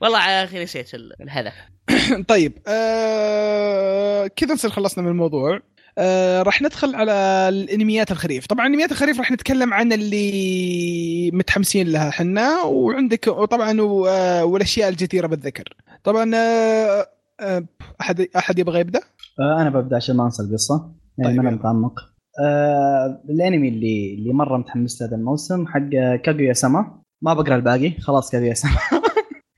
[0.01, 1.53] والله يا أخي نسيت ال- الهدف.
[2.28, 5.61] طيب آه كذا نصير خلصنا من الموضوع.
[5.99, 7.12] آه راح ندخل على
[7.49, 8.47] الأنميات الخريف.
[8.47, 14.88] طبعا انميات الخريف راح نتكلم عن اللي متحمسين لها حنا وعندك وطبعا و- آه، والأشياء
[14.88, 15.76] الجديرة بالذكر.
[16.05, 17.07] طبعا آه
[17.40, 17.64] آه
[18.01, 19.01] أحد أحد يبغى يبدأ؟
[19.40, 20.93] آه، أنا ببدأ عشان ما أنسى القصة.
[21.18, 21.57] يعني طيب، ما أنا.
[21.59, 22.01] متعمق.
[22.45, 25.88] آه الأنمي اللي اللي مرة متحمس له هذا الموسم حق
[26.24, 28.70] كاغويا سما ما بقرأ الباقي خلاص كاغويا سما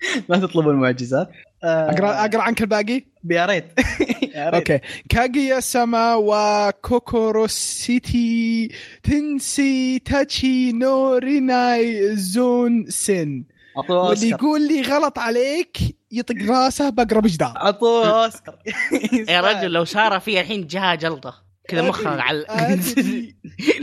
[0.28, 1.30] لا تطلبوا المعجزات.
[1.64, 3.64] آه اقرا أقرأ عنك الباقي؟ يا ريت.
[4.36, 4.80] okay.
[5.08, 8.68] كاغيا سما وكوكورو سيتي
[9.02, 13.44] تنسي تاتشي نو ريناي زون سن.
[13.76, 15.78] أعطوه واللي يقول لي غلط عليك
[16.12, 18.58] يطق راسه بقرب جدار أعطوه أوسكار.
[19.28, 21.44] يا رجل لو سارة في الحين جها جلطة.
[21.68, 22.46] كذا مخها على.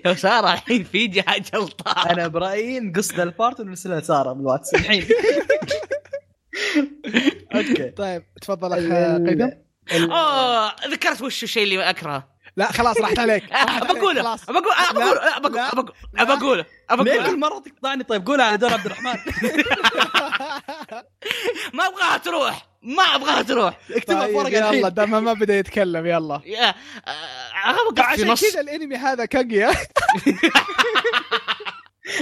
[0.05, 1.91] لو سارة الحين في جها جلطة.
[2.11, 4.73] أنا برأيي نقص ذا البارت ونرسلها سارة بالواتس.
[4.73, 5.03] الحين
[7.55, 7.89] okay.
[8.01, 9.43] طيب تفضل أخ قيثم
[9.91, 13.43] ال- اوه ذكرت وش الشيء اللي اكرهه لا خلاص راحت عليك.
[13.93, 14.45] بقوله خلاص.
[14.45, 19.13] بقول بقول بقول بقول ليه كل مرة تقطعني؟ طيب قولها على دور عبد الرحمن.
[21.73, 23.77] ما أبغاها تروح ما أبغاها تروح.
[23.91, 26.41] اكتبها في طيب ورقه يلا دام ما بدأ يتكلم يلا.
[26.45, 26.73] يا آه،
[27.99, 29.71] عشان كذا الأنمي هذا كاغيا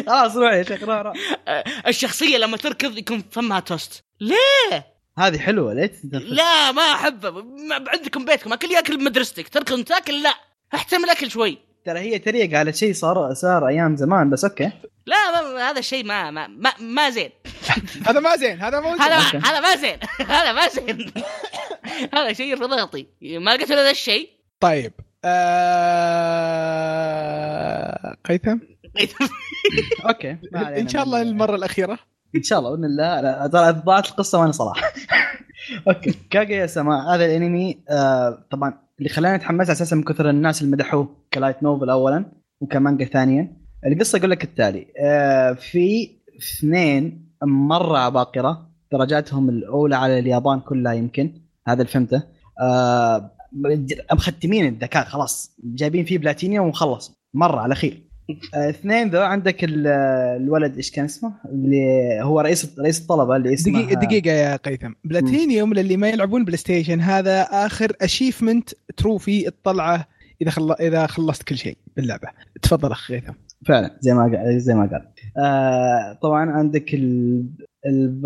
[0.07, 1.13] خلاص روح يا شيخ روح روح.
[1.87, 4.03] الشخصية لما تركض يكون فمها توست.
[4.21, 4.85] ليه؟
[5.17, 10.33] هذه حلوة ليه؟ لا ما احبه ما- عندكم بيتكم أكل ياكل بمدرستك تركض تاكل؟ لا.
[10.73, 11.57] أحترم الأكل شوي.
[11.85, 14.71] ترى هي تريق على شيء صار صار أيام زمان بس أوكي.
[15.05, 17.31] لا ما هذا الشيء ما ما ما, ما زين.
[18.07, 19.17] هذا ما زين هذا مو هذا.
[19.17, 19.99] هذا ما زين.
[20.19, 21.11] هذا ما زين.
[22.15, 23.07] هذا شيء رضاطي.
[23.21, 24.29] ما لقيت هذا الشيء.
[24.59, 24.93] طيب.
[26.79, 28.15] آه...
[28.29, 28.57] قيثم؟
[30.09, 31.99] okay إن شاء الله المرة الأخيرة.
[32.35, 33.21] إن شاء الله بإذن الله.
[33.21, 34.81] لا، ترى ضاعت القصة وأنا صراحة.
[35.87, 36.13] okay.
[36.29, 41.15] كاغيا سما هذا الأنمي آه طبعا اللي خلاني أتحمس أساسا من كثر الناس اللي مدحوه
[41.33, 42.25] ك light novel اولا
[42.61, 43.57] وكمانجا ثانيا.
[43.85, 51.41] القصة يقول لك التالي آه في اثنين مرة عباقره درجاتهم الأولى على اليابان كلها يمكن
[51.67, 52.23] هذا اللي فهمته.
[52.61, 53.31] آه
[54.13, 55.55] مختمين الذكاء خلاص.
[55.63, 58.08] جايبين فيه بلاتينيوم ومخلص مرة على خير.
[58.53, 59.87] اثنين ذو عندك ال-
[60.41, 64.91] الولد إيش كان اسمه؟ اللي هو رئيس رئيس الطلبة اللي اسمه دقيقة دقيقة يا قيثم.
[65.03, 70.07] بلاتينيوم للي ما يلعبون بلاي ستيشن هذا آخر achievement trophy الطلعة
[70.41, 70.71] إذا خل...
[70.71, 72.27] إذا خلصت كل شيء باللعبة.
[72.61, 73.33] تفضل اخ قيثم.
[73.67, 75.07] فعلا زي ما قال زي ما قال.
[75.37, 77.43] آه طبعا عندك ال,
[77.85, 78.21] ال...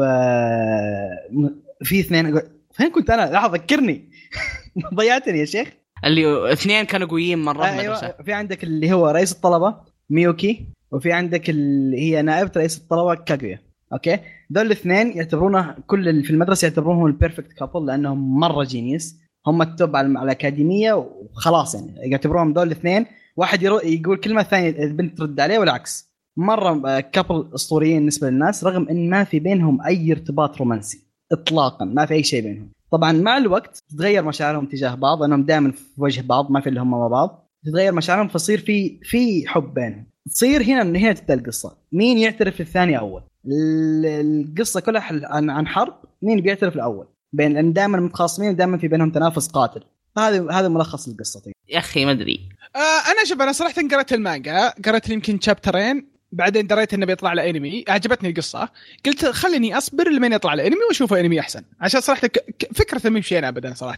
[1.31, 1.49] م-
[1.83, 2.39] في اثنين
[2.73, 4.09] فين كنت أنا؟ لحظه ذكرني.
[4.95, 5.67] ضيعتني يا شيخ.
[6.05, 9.92] اللي اثنين كانوا قويين مرة في أيوه المدرسة في عندك اللي هو رئيس الطلبة.
[10.09, 13.59] ميوكي وفي عندك اللي هي نائبه رئيس الطلبة كاغويا
[13.93, 19.61] okay؟ دول الاثنين يعتبرونه كل في المدرسة يعتبرونهم ال perfect couple لأنهم مرة genius هم
[19.61, 21.93] ال top على الأكاديمية وخلاص يعني.
[21.97, 23.05] يعتبروهم دول الاثنين.
[23.37, 26.13] واحد يقول كلمة الثانية البنت ترد عليه والعكس.
[26.37, 31.07] مرة كابل أسطوريين بالنسبة للناس رغم إن ما في بينهم أي ارتباط رومانسي.
[31.31, 32.69] اطلاقا ما في أي شيء بينهم.
[32.91, 36.81] طبعا مع الوقت تتغير مشاعرهم تجاه بعض لأنهم دائما في وجه بعض ما في اللي
[36.81, 37.42] هم مع بعض.
[37.65, 40.05] تتغير مشاعرهم فيصير في في حب بينهم.
[40.29, 41.77] تصير هنا من هنا تبدأ القصة.
[41.91, 45.93] مين يعترف للثاني أول؟ ال- القصة كلها عن عن حرب.
[46.21, 49.83] مين بيعترف الأول؟ بين لأن دائما متخاصمين دائما في بينهم تنافس قاتل.
[50.17, 51.41] هذا هذا ملخص القصة.
[51.69, 52.49] يا أخي ما أدري.
[52.75, 57.49] آه أنا شوف أنا صراحة قرأت المانجا قرأت يمكن شابترين بعدين دريت إنه بيطلع له
[57.49, 58.69] انمي عجبتني القصة.
[59.05, 61.63] قلت خليني أصبر لمن يطلع له انمي واشوفه انمي أحسن.
[61.81, 63.97] عشان صراحة ك- ك- فكرته مو بشيء ابدا صراحة.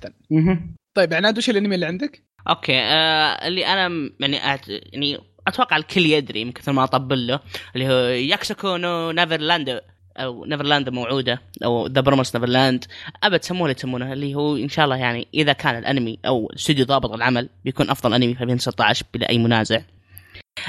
[0.94, 4.68] طيب عناد وش الانمي اللي عندك؟ okay آه اللي أنا م- يعني أعت...
[4.68, 5.18] يعني
[5.48, 7.40] أتوقع الكل يدري من كثر ما أطبل له
[7.76, 9.82] اللي هو ياكسوكو نو نيفرلاند
[10.18, 12.86] أو نيفرلاند موعودة أو The Promised Neverland
[13.24, 16.86] أبد تسموه اللي تسمونه اللي هو إن شاء الله يعني إذا كان الأنمي أو الاستوديو
[16.86, 19.82] ضابط العمل بيكون أفضل أنمي في 2016 بلا أي منازع.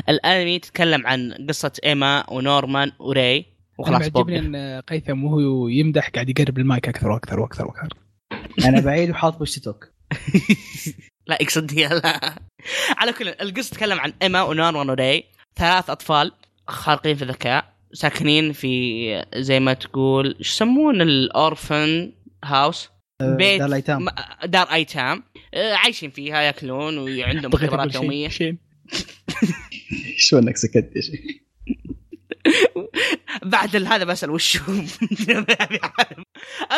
[0.08, 3.46] الانمي يتكلم عن قصة إيما ونورمان وري أنا
[3.78, 7.88] وخلاص معجبني بوقف إن قيثم وهو يمدح قاعد يقرب المايك أكثر وأكثر وأكثر وأكثر.
[8.64, 9.88] أنا بعيد وحاط بوش توك.
[11.28, 12.34] لا يقصد هي لا.
[12.96, 15.24] على كل القصة تتكلم عن إيما ونورمان وري
[15.56, 16.32] ثلاث أطفال
[16.68, 22.12] خارقين في الذكاء ساكنين في زي ما تقول إيش يسمون الأورفن
[22.44, 22.88] هاوس؟
[23.22, 24.04] بيت دار الأيتام.
[24.04, 24.08] م-
[24.46, 25.22] دار أيتام.
[25.54, 28.28] آه، عايشين فيها يأكلون وعندهم أقول يومية.
[30.16, 31.20] شو إنك سكت يا شيخ
[33.42, 34.58] بعد ال- هذا بسال وش؟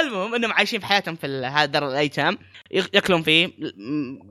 [0.01, 2.39] المهم إنهم عايشين في حياتهم في هذا دار الأيتام.
[2.71, 3.51] يأكلون فيه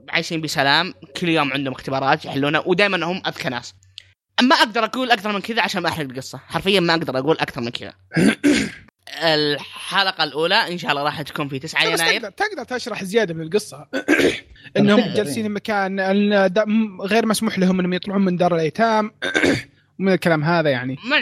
[0.08, 0.94] عايشين بسلام.
[1.20, 3.74] كل يوم عندهم اختبارات يحلونها ودائما هم أذكى ناس.
[4.42, 6.38] ما أقدر أقول أكثر من كذا عشان ما أحرق القصة.
[6.38, 7.92] حرفيا ما أقدر أقول أكثر من كذا.
[9.22, 12.20] الحلقة الأولى إن شاء الله راح تكون في 9 بس يناير.
[12.20, 13.86] تقدر تقدر تشرح زيادة من القصة
[14.76, 15.50] انهم تقدر، جالسين.
[15.50, 16.00] مكان
[17.00, 19.12] غير مسموح لهم إنهم يطلعون من دار الأيتام.
[20.00, 20.96] ومن الكلام هذا يعني.
[21.04, 21.20] ما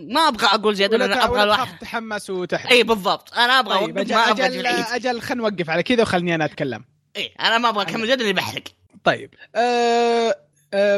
[0.00, 3.34] ما, أبغى أقول زيادة ت- أبغى الواحد تتحمس وتحرق إي بالضبط.
[3.34, 6.84] أنا أبغى طيب أجل أجل, أجل أجل خلينا نوقف على كذا وخلني أنا أتكلم.
[7.16, 8.62] إي أنا ما أبغى أكمل زيادة اللي بحرق
[9.04, 9.34] طيب.
[9.56, 10.36] آه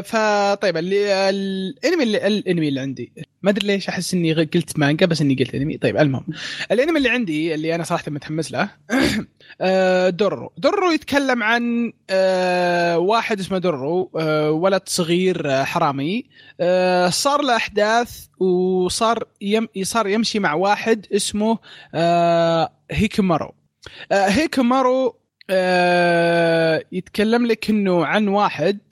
[0.04, 3.12] فطيب اللي الانمي اللي الانمي اللي عندي
[3.42, 6.24] ما أدري ليش أحس إني قلت مانجا بس إني قلت انمي طيب المهم
[6.72, 8.70] الانمي اللي عندي اللي أنا صراحة متحمس له
[9.60, 16.24] آه دورورو يتكلم عن آه واحد اسمه دورورو آه ولد صغير آه حرامي
[16.60, 21.58] آه صار له أحداث وصار يم صار يمشي مع واحد اسمه
[21.94, 23.54] آه هيكمارو.
[24.12, 25.16] آه هيكمارو
[25.50, 28.88] آه يتكلم لك إنه عن واحد آه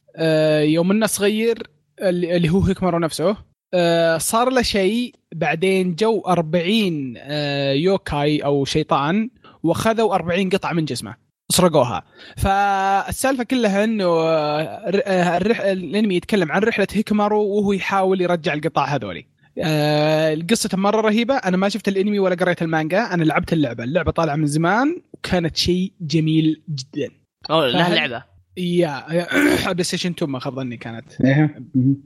[0.60, 3.36] يوم انه صغير اللي هو هيكمارو نفسه.
[3.74, 9.30] آه صار له شيء بعدين جو 40 آه يوكاي أو شيطان
[9.62, 11.16] وأخذوا 40 قطعة من جسمه.
[11.52, 12.02] سرقوها.
[12.36, 14.64] فالسالفة كلها إنه آه،
[15.06, 15.38] آه،.
[15.72, 19.26] الأنمي يتكلم عن رحلة هيكمارو وهو يحاول يرجع القطع هذولي.
[19.58, 21.34] آه، القصة مرة رهيبة.
[21.34, 23.14] أنا ما شفت الأنمي ولا قريت المانجا.
[23.14, 23.84] أنا لعبت اللعبة.
[23.84, 27.10] اللعبة طالعة من زمان وكانت شيء جميل جدا.
[27.50, 28.35] لها لعبة.
[28.56, 31.20] يا بلاي ستيشن 2 ما خاب ظني كانت.
[31.20, 31.62] إيه.
[31.74, 32.02] مهم.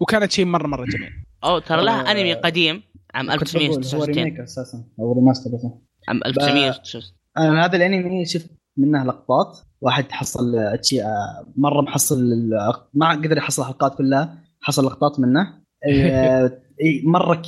[0.00, 1.10] وكانت شيء مرة مرة جميل.
[1.44, 2.82] أو ترى لها أنمي قديم
[3.14, 4.84] عام كنت بقول هو 1969 remake أساسا.
[5.00, 5.66] أو remaster بس.
[6.08, 7.02] عام 1969
[7.38, 9.58] أنا هذا الأنمي شفت منه لقطات.
[9.80, 12.50] واحد حصل آه، مرة محصل
[12.94, 15.40] ما قدر يحصل الحلقات كلها حصل لقطات منه.
[15.88, 17.44] آه، إي، مرة ك...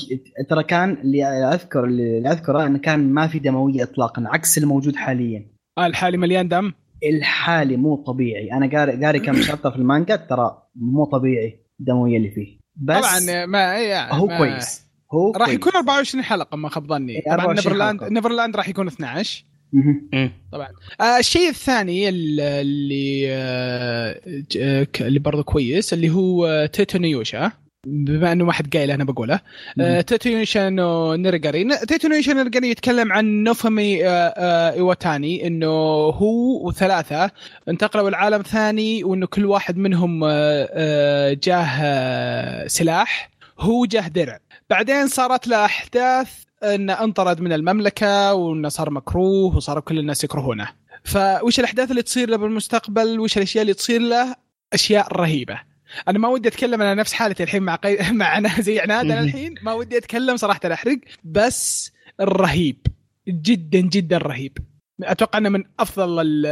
[0.49, 5.47] ترى كان اللي أذكر اللي أذكره إنه كان ما في دموية اطلاقا عكس الموجود حاليا.
[5.79, 6.73] آه الحالي مليان دم.
[7.05, 12.31] الحالي مو طبيعي أنا قاري قاري كم chapter في المانجا ترى مو طبيعي الدمويه اللي
[12.31, 15.55] فيه بس طبعا ما يعني هو ما كويس هو راح كويس.
[15.61, 18.13] يكون 24 حلقة ما خاب ظني إيه، طبعا 24 نيفرلاند.
[18.13, 20.09] نيفرلاند راح يكون 12 مهم.
[20.13, 20.31] مم.
[20.53, 20.69] طبعا
[21.01, 24.21] آه الشيء الثاني ال- اللي آه
[24.61, 27.53] آه، اللي برضه كويس اللي هو تيتي نو يوشا
[27.87, 29.35] بما أنه ما حد قايل أنا بقوله.
[29.35, 29.41] آه
[29.77, 30.01] مهم.
[30.01, 35.67] تيتي نو ناريأغاري يتكلم عن ناوفومي آه آه إيواتاني إنه
[36.11, 37.31] هو وثلاثة
[37.69, 43.31] انتقلوا لعالم ثاني وإنه كل واحد منهم آه جاه سلاح.
[43.59, 44.39] هو جاه درع.
[44.71, 46.29] بعدين صارت له أحداث
[46.63, 50.69] إنه انطرد من المملكة وإنه صار مكروه وصاروا كل الناس يكرهونه.
[51.05, 54.35] فوش الأحداث اللي تصير له بالمستقبل؟ وش الأشياء اللي تصير له؟
[54.73, 55.61] أشياء رهيبة.
[56.09, 57.97] أنا ما ودي أتكلم أنا نفس حالتي الحين مع قي...
[58.13, 62.87] مع أنا زي عناد أنا الحين ما ودي أتكلم صراحة احرق بس رهيب
[63.29, 64.59] جدا جدا رهيب.
[65.03, 66.47] أتوقع إنه من أفضل ال-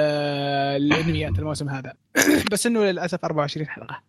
[0.83, 1.93] الأنميات الموسم هذا.
[2.53, 4.03] بس إنه للأسف 24 حلقة.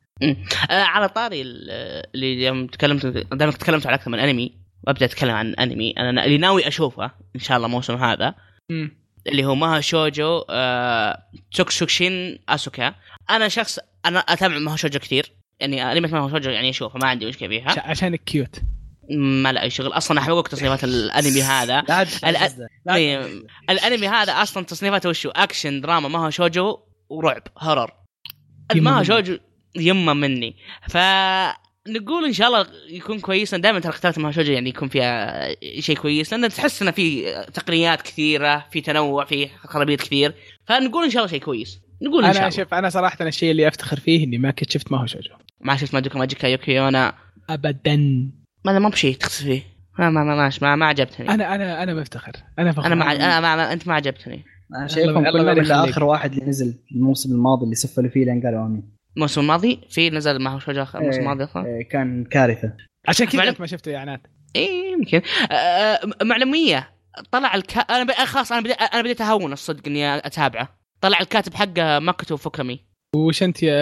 [0.70, 1.70] آه على طاري ال-
[2.16, 4.58] اللي يوم تكلمت دامك تكلمت عن أكثر من أنمي
[4.88, 5.92] وأبدأ أتكلم عن أنمي.
[5.98, 8.36] أنا اللي ناوي أشوفه إن شاء الله الموسم هذا.
[9.28, 12.96] اللي هو ماها شوجو آه تسوكشوكشين أسوكا.
[13.30, 17.26] أنا شخص أنا أتابع ماها شوجو كثير يعني انمي ماها شوجو يعني اشوفه ما عندي
[17.26, 17.90] مشكلة فيها.
[17.90, 18.56] عشانك cute
[19.12, 19.94] ما لا أي شغل.
[19.94, 21.82] أصلا احرق تصنيفات الأنمي هذا.
[21.82, 26.78] لا الأ- إيه، الأنمي هذا أصلا تصنيفاته وشو؟ أكشن دراما mahou shoujo
[27.10, 27.92] ورعب horror
[28.76, 29.00] يما mahou.
[29.00, 29.38] shoujo
[29.76, 30.56] يما مني.
[30.90, 33.56] فنقول إن شاء الله يكون كويس.
[33.56, 35.48] دائما ترى اخترت mahou shoujo يعني يكون فيها
[35.80, 40.34] شيء كويس لأن تحس إنه في تقنيات كثيرة في تنوع في خرابيط كثير.
[40.68, 41.80] فنقول إن شاء الله شيء كويس.
[42.02, 42.64] نقول إن شاء أنا الله.
[42.64, 45.76] شوف أنا صراحة أنا الشيء اللي أفتخر فيه إني ما كنت شفت mahou shoujo ما
[45.76, 47.14] شفت مادوكا ماجيكا يوكي يونا.
[47.50, 47.96] ابدا.
[48.66, 49.62] ما ما بشيء تخص فيه.
[50.00, 51.30] ما ما ما ما, ما, ما عجبتني.
[51.30, 52.86] أنا أنا أنا مفتخر أنا فخور.
[52.86, 54.44] أنا ما أنا ما, ما أنت ما عجبتني.
[54.76, 55.90] أنا شايفهم الله كلهم الا.
[55.90, 58.96] آخر واحد اللي نزل الموسم الماضي اللي سفلوا فيه لين قالوا آمين.
[59.16, 62.74] الموسم الماضي؟ في نزل mahou shoujo الموسم إيه، الماضي أصلا؟ إيه، كان كارثة.
[63.08, 64.20] عشان كذا أنت ما شفته يا عناد.
[64.56, 65.22] إيه يمكن.
[65.52, 66.90] آه معلوميه
[67.32, 67.80] طلع الكا...
[67.80, 68.12] أنا ب...
[68.12, 70.85] خلاص أنا بديت أنا بديت اهون الصدق إني أتابعه.
[71.06, 72.80] طلع الكاتب حقه ماكوتو فوكامي.
[73.16, 73.74] وش أنت يا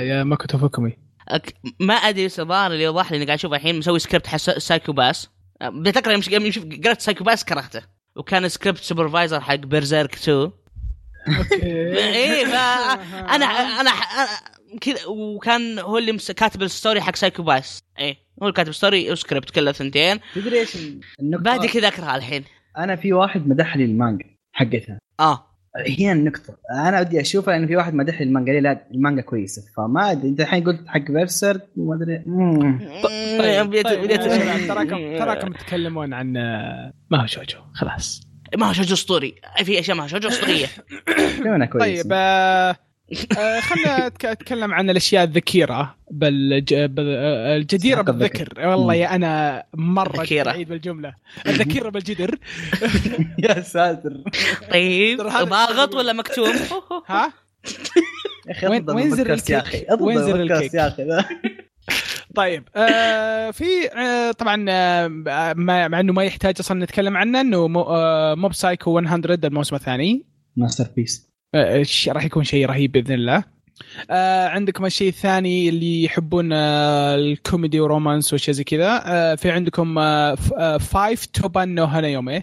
[0.00, 0.96] يا ماكوتو فوكامي
[1.28, 1.54] أك...
[1.80, 4.92] ما أدري إيش الظاهر اللي يوضح لي إني قاعد أشوف الحين مسوي سكريبت حق سايكو
[4.92, 5.28] باس.
[5.62, 7.82] بديت اقرا يوم ش- يوم شوف قرأت سايكو باس كرهته.
[8.16, 10.50] وكان script supervisor حق بيرزيرك 2
[11.62, 12.54] إيه ف
[13.34, 13.44] أنا
[13.80, 17.78] أنا أنا- كذا وكان هو اللي مس- كاتب ال story حق سايكو باس.
[17.98, 20.76] إيه هو اللي كاتب story و script كله ثنتين تدري إيش
[21.20, 22.44] النقطة؟ بعد كذا أكرهها الحين.
[22.78, 25.51] أنا في واحد مدح لي المانجا حقتها آه.
[25.76, 26.56] هي النقطة.
[26.74, 29.62] أنا ودي أشوفها لأن في واحد مدح لي المانجا لا المانجا كويسة.
[29.76, 32.16] فما أدري أنت الحين قلت حق بيرسر وما أدري.
[33.38, 38.20] طيب, بديت- طيب يا شباب، تراكم تراكم تتكلمون عن آه، ما هو شوجو خلاص.
[38.58, 39.34] ما هو شجر أسطوري.
[39.64, 40.08] في أشياء ما هو
[41.42, 42.12] كلنا كويسة طيب
[43.12, 45.96] آه آه خلنا أتكلم عن الأشياء الذكيرة.
[46.10, 46.74] بالج...
[46.74, 47.14] بال...
[47.18, 47.56] آه،
[48.02, 48.12] الذكر.
[48.12, 50.44] بالذكر والله يا أنا مرة ذكيرة.
[50.44, 51.14] بعيد بالجملة.
[51.46, 52.38] الذكيره بالجدر.
[53.48, 54.12] يا ساتر.
[54.72, 56.52] طيب ضاغط ولا مكتوم
[57.06, 57.32] ها؟
[58.64, 61.24] وين- وين زر البودكاست يا الكيك؟ وين زر البودكاست الكيك؟ يا ذا.
[62.34, 63.64] طيب آه في
[63.98, 65.08] آه طبعا آه
[65.56, 69.76] مع مع إنه ما يحتاج أصلا نتكلم عنه إنه مو آه موب سايكو 100 الموسم
[69.76, 70.26] الثاني.
[70.56, 73.44] masterpiece آه، راح يكون شيء رهيب بإذن الله.
[74.10, 79.02] آه عندكم الشيء الثاني اللي يحبون آه ال comedy و romance وشيء زي كذا.
[79.06, 82.42] آه في عندكم آه ف- آه فايف توبان نو هانايومي.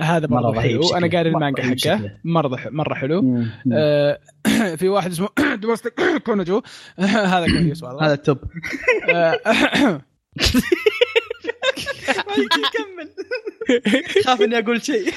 [0.00, 0.82] هذا برضه رهيب حلو.
[0.82, 0.98] شكله.
[0.98, 2.10] أنا قاري المانجا حقه.
[2.24, 3.22] مرة مرة حلو.
[3.22, 3.50] مم.
[3.72, 4.18] آه
[4.78, 5.28] في واحد اسمه
[5.62, 5.92] دومستيك
[6.26, 6.62] كانوجو.
[6.98, 8.38] هذا كويس والله هذا ال top
[9.14, 9.38] آه،
[12.74, 13.08] كمل
[14.24, 15.12] خاف إني أقول شيء.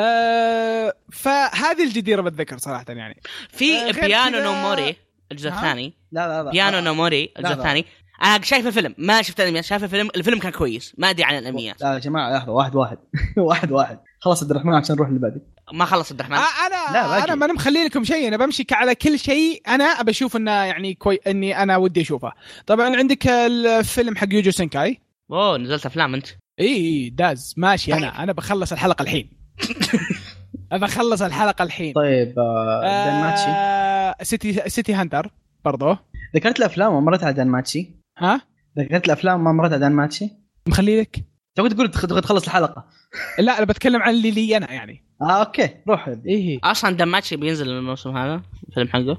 [0.00, 3.20] آه، فهذه الجديرة بالذكر صراحة يعني.
[3.48, 4.96] في آه، بيانو كذا- نو موري
[5.32, 5.94] الجزء؟ الثاني.
[6.12, 6.50] لا لا لا.
[6.50, 7.52] بيانو نو موري الجزء.
[7.52, 7.84] الثاني.
[8.22, 11.80] أنا شايف الفيلم ما شفت الأنميات شايف الفيلم الفيلم كان كويس ما أدري عن الأنميات.
[11.80, 12.98] لا يا جماعة لحظه واحد واحد.
[13.48, 13.98] واحد واحد.
[14.20, 15.40] خلاص عبد الرحمن عشان نروح اللي بعده
[15.72, 16.36] ما خلص عبد الرحمن.
[16.36, 17.24] آه، أنا لا،.
[17.24, 20.94] أنا ما مخلي لكم شيء أنا بمشي على كل شيء أنا ابى أشوف إنه يعني
[20.94, 22.32] كوي إني أنا ودي أشوفه.
[22.66, 26.26] طبعا عندك الفيلم حق يوجو سينكاي أوه نزلت أفلام أنت.
[26.60, 28.02] إي إي داز ماشي طيب.
[28.02, 29.39] أنا أنا بخلص الحلقة الحين.
[30.72, 31.92] ابى أخلص الحلقة الحين.
[31.92, 35.30] طيب آه، دانماتشي آه سيتي سيتي هانتر
[35.64, 35.96] برضو.
[36.36, 38.40] ذكرت الأفلام ما مرت على دانماتشي ها؟
[38.78, 40.28] ذكرت الأفلام ما مرت على دانماتشي
[40.66, 41.24] مخلي لك.
[41.54, 42.84] تبغى تقول؟ تبغى تخلص الحلقة.
[43.38, 45.04] لا أنا بتكلم عن اللي لي أنا يعني.
[45.22, 46.08] آه okay روح.
[46.26, 46.58] إيه.
[46.64, 49.18] أصلا دانماتشي بينزل الموسم هذا الفيلم حقه؟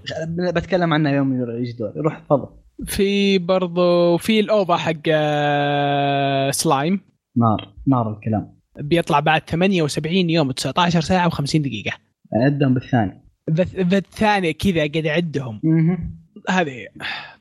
[0.52, 1.94] بتكلم عنه يوم يجي دور.
[1.98, 2.48] روح تفضل.
[2.86, 7.00] في برضو في ال OVA حق آه، سلايم.
[7.38, 8.61] نار نار الكلام.
[8.80, 11.92] بيطلع بعد 78 يوم و19 ساعة و50 دقيقة.
[12.34, 13.22] عدهم بالثاني.
[13.52, 15.62] ذا ذا الثانية كذا قاعد اعدهم.
[16.50, 16.88] هذه هي.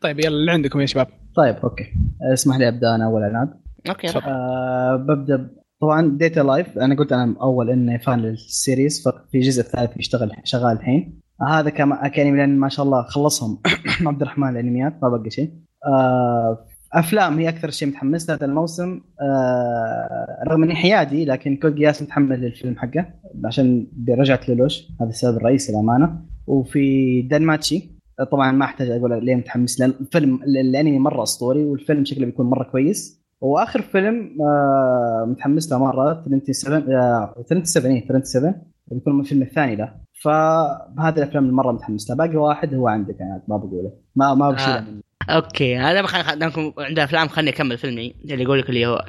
[0.01, 1.07] طيب يلا اللي عندكم يا شباب.
[1.37, 1.84] طيب okay.
[2.33, 3.49] اسمح لي أبدأ أنا أول عناد
[3.88, 4.09] okay.
[4.09, 5.51] آه ببدأ
[5.81, 9.97] طبعا ديت أ لايف أنا قلت أنا أول إني fan لل series ففي الجزء الثالث
[9.97, 11.20] بيشتغل شغال الحين.
[11.49, 13.59] هذا كما كانمي لأن ما شاء الله خلصهم.
[14.07, 15.51] عبد الرحمن الانميات ما بقى شيء.
[15.87, 19.01] آه أفلام هي أكثر شيء متحمس له هذا الموسم.
[19.20, 23.07] آه رغم إني حيادي لكن كود جياس متحمس للفيلم حقه
[23.45, 26.20] عشان رجعت لولوش هذا السبب الرئيسي للأمانة.
[26.47, 27.91] وفي دانماتشي
[28.32, 32.64] طبعا ما أحتاج أقول ليه متحمس لأن الفيلم الانمي مرة أسطوري والفيلم شكله بيكون مرة
[32.64, 33.20] كويس.
[33.41, 38.55] وآخر فيلم آه متحمس له مرة 37 آه 37 إيه، 37
[38.86, 39.95] بيكون الفيلم الثاني له.
[40.24, 42.16] فهذه الأفلام اللي مرة متحمس لها.
[42.18, 43.93] باقي واحد هو عندك يعني ما بقوله.
[44.16, 44.84] ما ما بشيله آه.
[45.28, 46.38] okay هذا خل...
[46.38, 49.04] دامكم عندنا افلام خليني أكمل فيلمي اللي يقول لك اللي هو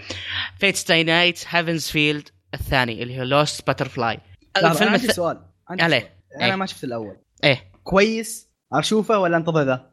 [0.59, 4.19] فيت ستاي نايت هيفنز فيل الثاني اللي هو لوست باترفلاي
[4.57, 5.15] الفيلم عندي الث...
[5.15, 5.99] سؤال عندي عليه.
[5.99, 6.41] سؤال.
[6.41, 6.55] أنا إيه.
[6.55, 9.91] ما شفت الأول إيه كويس أشوفه ولا أنتظر ذا؟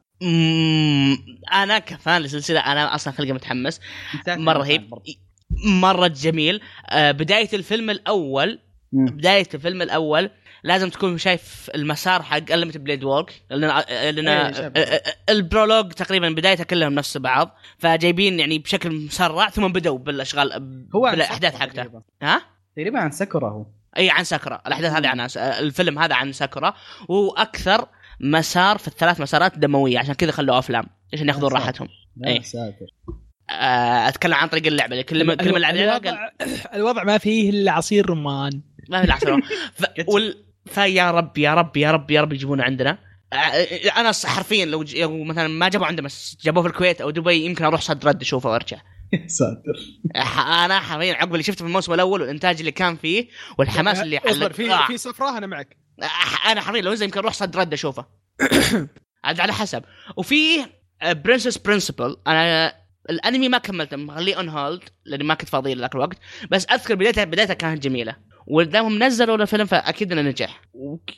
[1.53, 3.81] أنا ك fan للسلسلة أنا أصلا خلقي متحمس
[4.29, 4.91] مرة رهيب.
[5.65, 6.61] مرة جميل
[6.91, 8.59] آه بداية الفيلم الأول.
[8.93, 10.31] بداية الفيلم الأول
[10.69, 13.61] لازم تكون شايف المسار حق انلمتد بليد ووركس لأن
[14.15, 15.03] لأن إيه،.
[15.29, 20.53] ال prologue تقريبا بدايته كلهم نفس بعض فجايبين يعني بشكل مسرع ثم بدأوا بالأشغال
[20.95, 21.83] هو عن بالأحداث ساكورا حقته.
[21.83, 22.03] تقريباً.
[22.23, 22.43] ها؟
[22.77, 23.67] تقريبا عن ساكورا هو.
[23.99, 26.75] إي عن ساكورا الأحداث هذه عن الفيلم هذا عن ساكورا
[27.09, 27.89] وأكثر
[28.21, 31.53] مسار في الثلاث مسارات دموية عشان كذا خلوه أفلام عشان ياخذون.
[31.53, 31.89] راحتهم.
[32.17, 32.43] يا إيه.
[32.43, 32.87] ساتر.
[33.51, 36.01] آه، أتكلم عن طريق اللعبة كل ما كل ما
[36.75, 38.63] الوضع, ما فيه إلا عصير رمان.
[38.89, 39.43] ما في العسل
[39.79, 39.85] ف...
[40.07, 40.48] وال...
[40.69, 42.99] فيا رب يا رب يا رب يا رب يجيبونه عندنا.
[43.97, 44.97] أنا حرفيا لو, ج...
[44.97, 48.21] لو مثلا ما جابوا عندنا بس جابوه في الكويت أو دبي يمكن أروح صد رد
[48.21, 48.81] أشوفه وأرجع.
[49.13, 49.79] يا ساتر
[50.65, 54.53] أنا حرفيا عقب اللي شفته في الموسم الأول والإنتاج اللي كان فيه والحماس اللي أصبر
[54.53, 54.87] في آه.
[54.87, 55.77] في سفره أنا معك.
[56.47, 58.07] أنا حرفيا لو يمكن أروح صد رد أشوفه.
[59.25, 59.83] عاد على حسب.
[60.17, 60.67] وفي
[61.05, 62.75] برنسس برنسبل أنا
[63.11, 66.19] الأنمي ما كملته مخليه on hold لأني ما كنت فاضي ذاك الوقت.
[66.51, 68.17] بس أذكر بدايتها بدايتها كانت جميلة.
[68.51, 70.61] ودامهم نزلوا الفيلم فأكيد إنه نجح.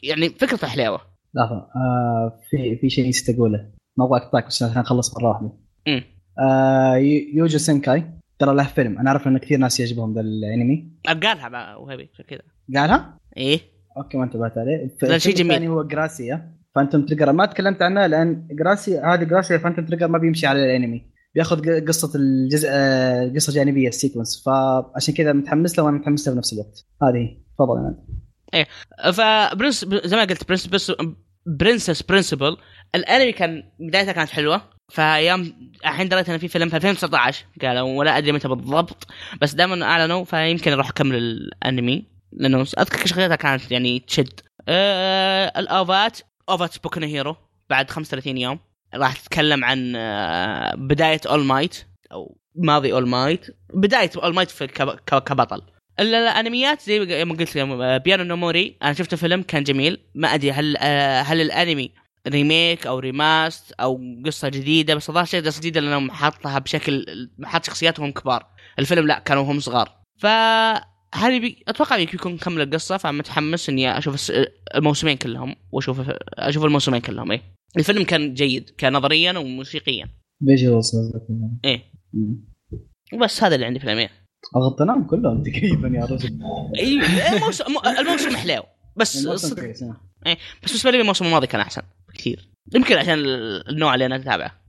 [0.02, 1.00] يعني فكرته حلوة
[1.34, 3.70] لحظه آه في في شيء نسيت أقوله.
[3.96, 5.52] ما أبغى أقطعك بس عشان نخلص مرة واحدة.
[5.88, 6.02] امم
[6.38, 8.04] آه يو- يوجو سينكاي
[8.38, 8.98] ترى له فيلم.
[8.98, 12.42] أنا أعرف ان كثير ناس يعجبهم ذا الانمي قالها بقى وهبي عشان كذا.
[12.76, 13.60] قالها؟ إيه.
[13.96, 14.90] okay ما انتبهت عليه.
[15.02, 15.50] لا، شيء جميل.
[15.52, 20.18] الثاني هو جريسايا فانتوم تريجر ما تكلمت عنها لأن جريسايا هذه جريسايا فانتوم تريجر ما
[20.18, 21.09] بيمشي على الأنمي.
[21.34, 24.42] بياخذ قصة الجزء آه، قصة جانبية ال sequence.
[24.46, 26.86] فعشان كذا متحمس له وأنا متحمس له بنفس الوقت.
[27.02, 27.36] هذه.
[27.54, 28.20] تفضل يا نادي.
[29.12, 30.92] فبرنس زي ما قلت برنس بس
[31.46, 32.56] برنسس برنسبل.
[32.94, 34.62] الأنمي كان بدايته كانت حلوة.
[34.92, 39.06] فايام الحين دريت إنه في فيلم في 2019 قالوا ولا أدري متى بالضبط.
[39.42, 42.04] بس دائما أعلنوا فيمكن أروح أكمل الأنمي.
[42.32, 44.40] لأنه أذكر شخصيتها كانت يعني تشد.
[44.68, 46.18] آه الأوفات.
[46.48, 47.36] أوفات بوكو هيرو.
[47.70, 48.58] بعد 35 يوم.
[48.94, 51.76] راح تتكلم عن آه بداية اول مايت
[52.12, 55.62] أو ماضي اول مايت بداية اول مايت كبطل.
[56.00, 57.58] ال- الأنميات زي ما قلت
[58.04, 59.98] بيانو نوموري أنا شفت فيلم كان جميل.
[60.14, 61.90] ما أدري هل آه، هل الأنمي
[62.28, 67.64] remake أو remaster أو قصة جديدة بس الظاهر شيء قصه جديده لأنهم حاطها بشكل حاط
[67.66, 68.46] شخصياتهم كبار.
[68.78, 69.88] الفيلم لا كانوا هم صغار.
[70.18, 70.26] ف
[71.14, 71.64] هذه بي...
[71.68, 74.32] أتوقع بيكون كمل القصة فمتحمس إني أشوف
[74.74, 76.00] الموسمين كلهم وأشوف
[76.34, 77.42] أشوف الموسمين كلهم إيه.
[77.76, 80.08] الفيلم كان جيد كنظريا وموسيقيا.
[80.46, 80.92] visuals
[81.64, 81.82] إيه.
[83.12, 84.08] وبس هذا اللي عندي في الانمي
[84.56, 86.38] غطيناهم كلهم تقريبا يا رجل.
[86.78, 87.00] اي
[87.36, 87.64] الموسم
[87.98, 88.62] الموسم حلو.
[88.96, 89.60] بس صدق.
[89.60, 89.96] كويس، آه.
[90.62, 91.82] بس بالنسبة لي الموسم الماضي كان أحسن
[92.14, 94.59] كثير يمكن عشان ال- النوع اللي أنا أتابعه.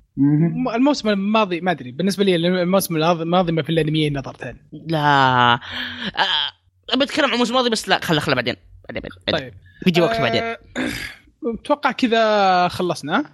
[0.75, 5.53] الموسم الماضي ما أدري بالنسبة لي الموسم الماضي ما في الانميين نظرتين لا.
[5.53, 8.55] آه، بتكلم عن الموسم الماضي بس لا خله خله بعدين.
[8.89, 9.39] بعدين بعدين.
[9.39, 9.53] طيب.
[9.85, 10.43] بيجي وقت بعدين.
[10.43, 10.57] آه،
[11.61, 13.25] أتوقع كذا خلصنا.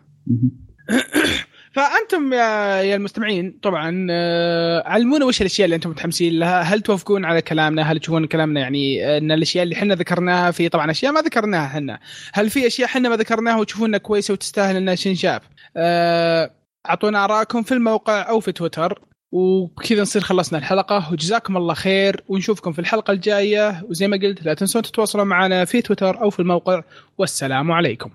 [1.78, 7.26] فأنتم يا يا المستمعين طبعا آه، علمونا وش الأشياء اللي أنتم متحمسين لها؟ هل توافقون
[7.26, 11.22] على كلامنا؟ هل تشوفون كلامنا يعني أن الأشياء اللي إحنا ذكرناها في طبعا أشياء ما
[11.22, 12.00] ذكرناها إحنا.
[12.34, 15.42] هل في أشياء إحنا ما ذكرناها وتشوفونها كويسة وتستاهل إنها تنشاف
[15.78, 16.52] آه،
[16.90, 19.02] اعطونا ارائكم في الموقع أو في تويتر.
[19.32, 21.12] وبكذا نصير خلصنا الحلقة.
[21.12, 22.24] وجزاكم الله خير.
[22.28, 23.84] ونشوفكم في الحلقة الجاية.
[23.90, 26.84] وزي ما قلت لا تنسون تتواصلوا معنا في تويتر أو في الموقع.
[27.18, 28.10] والسلام عليكم.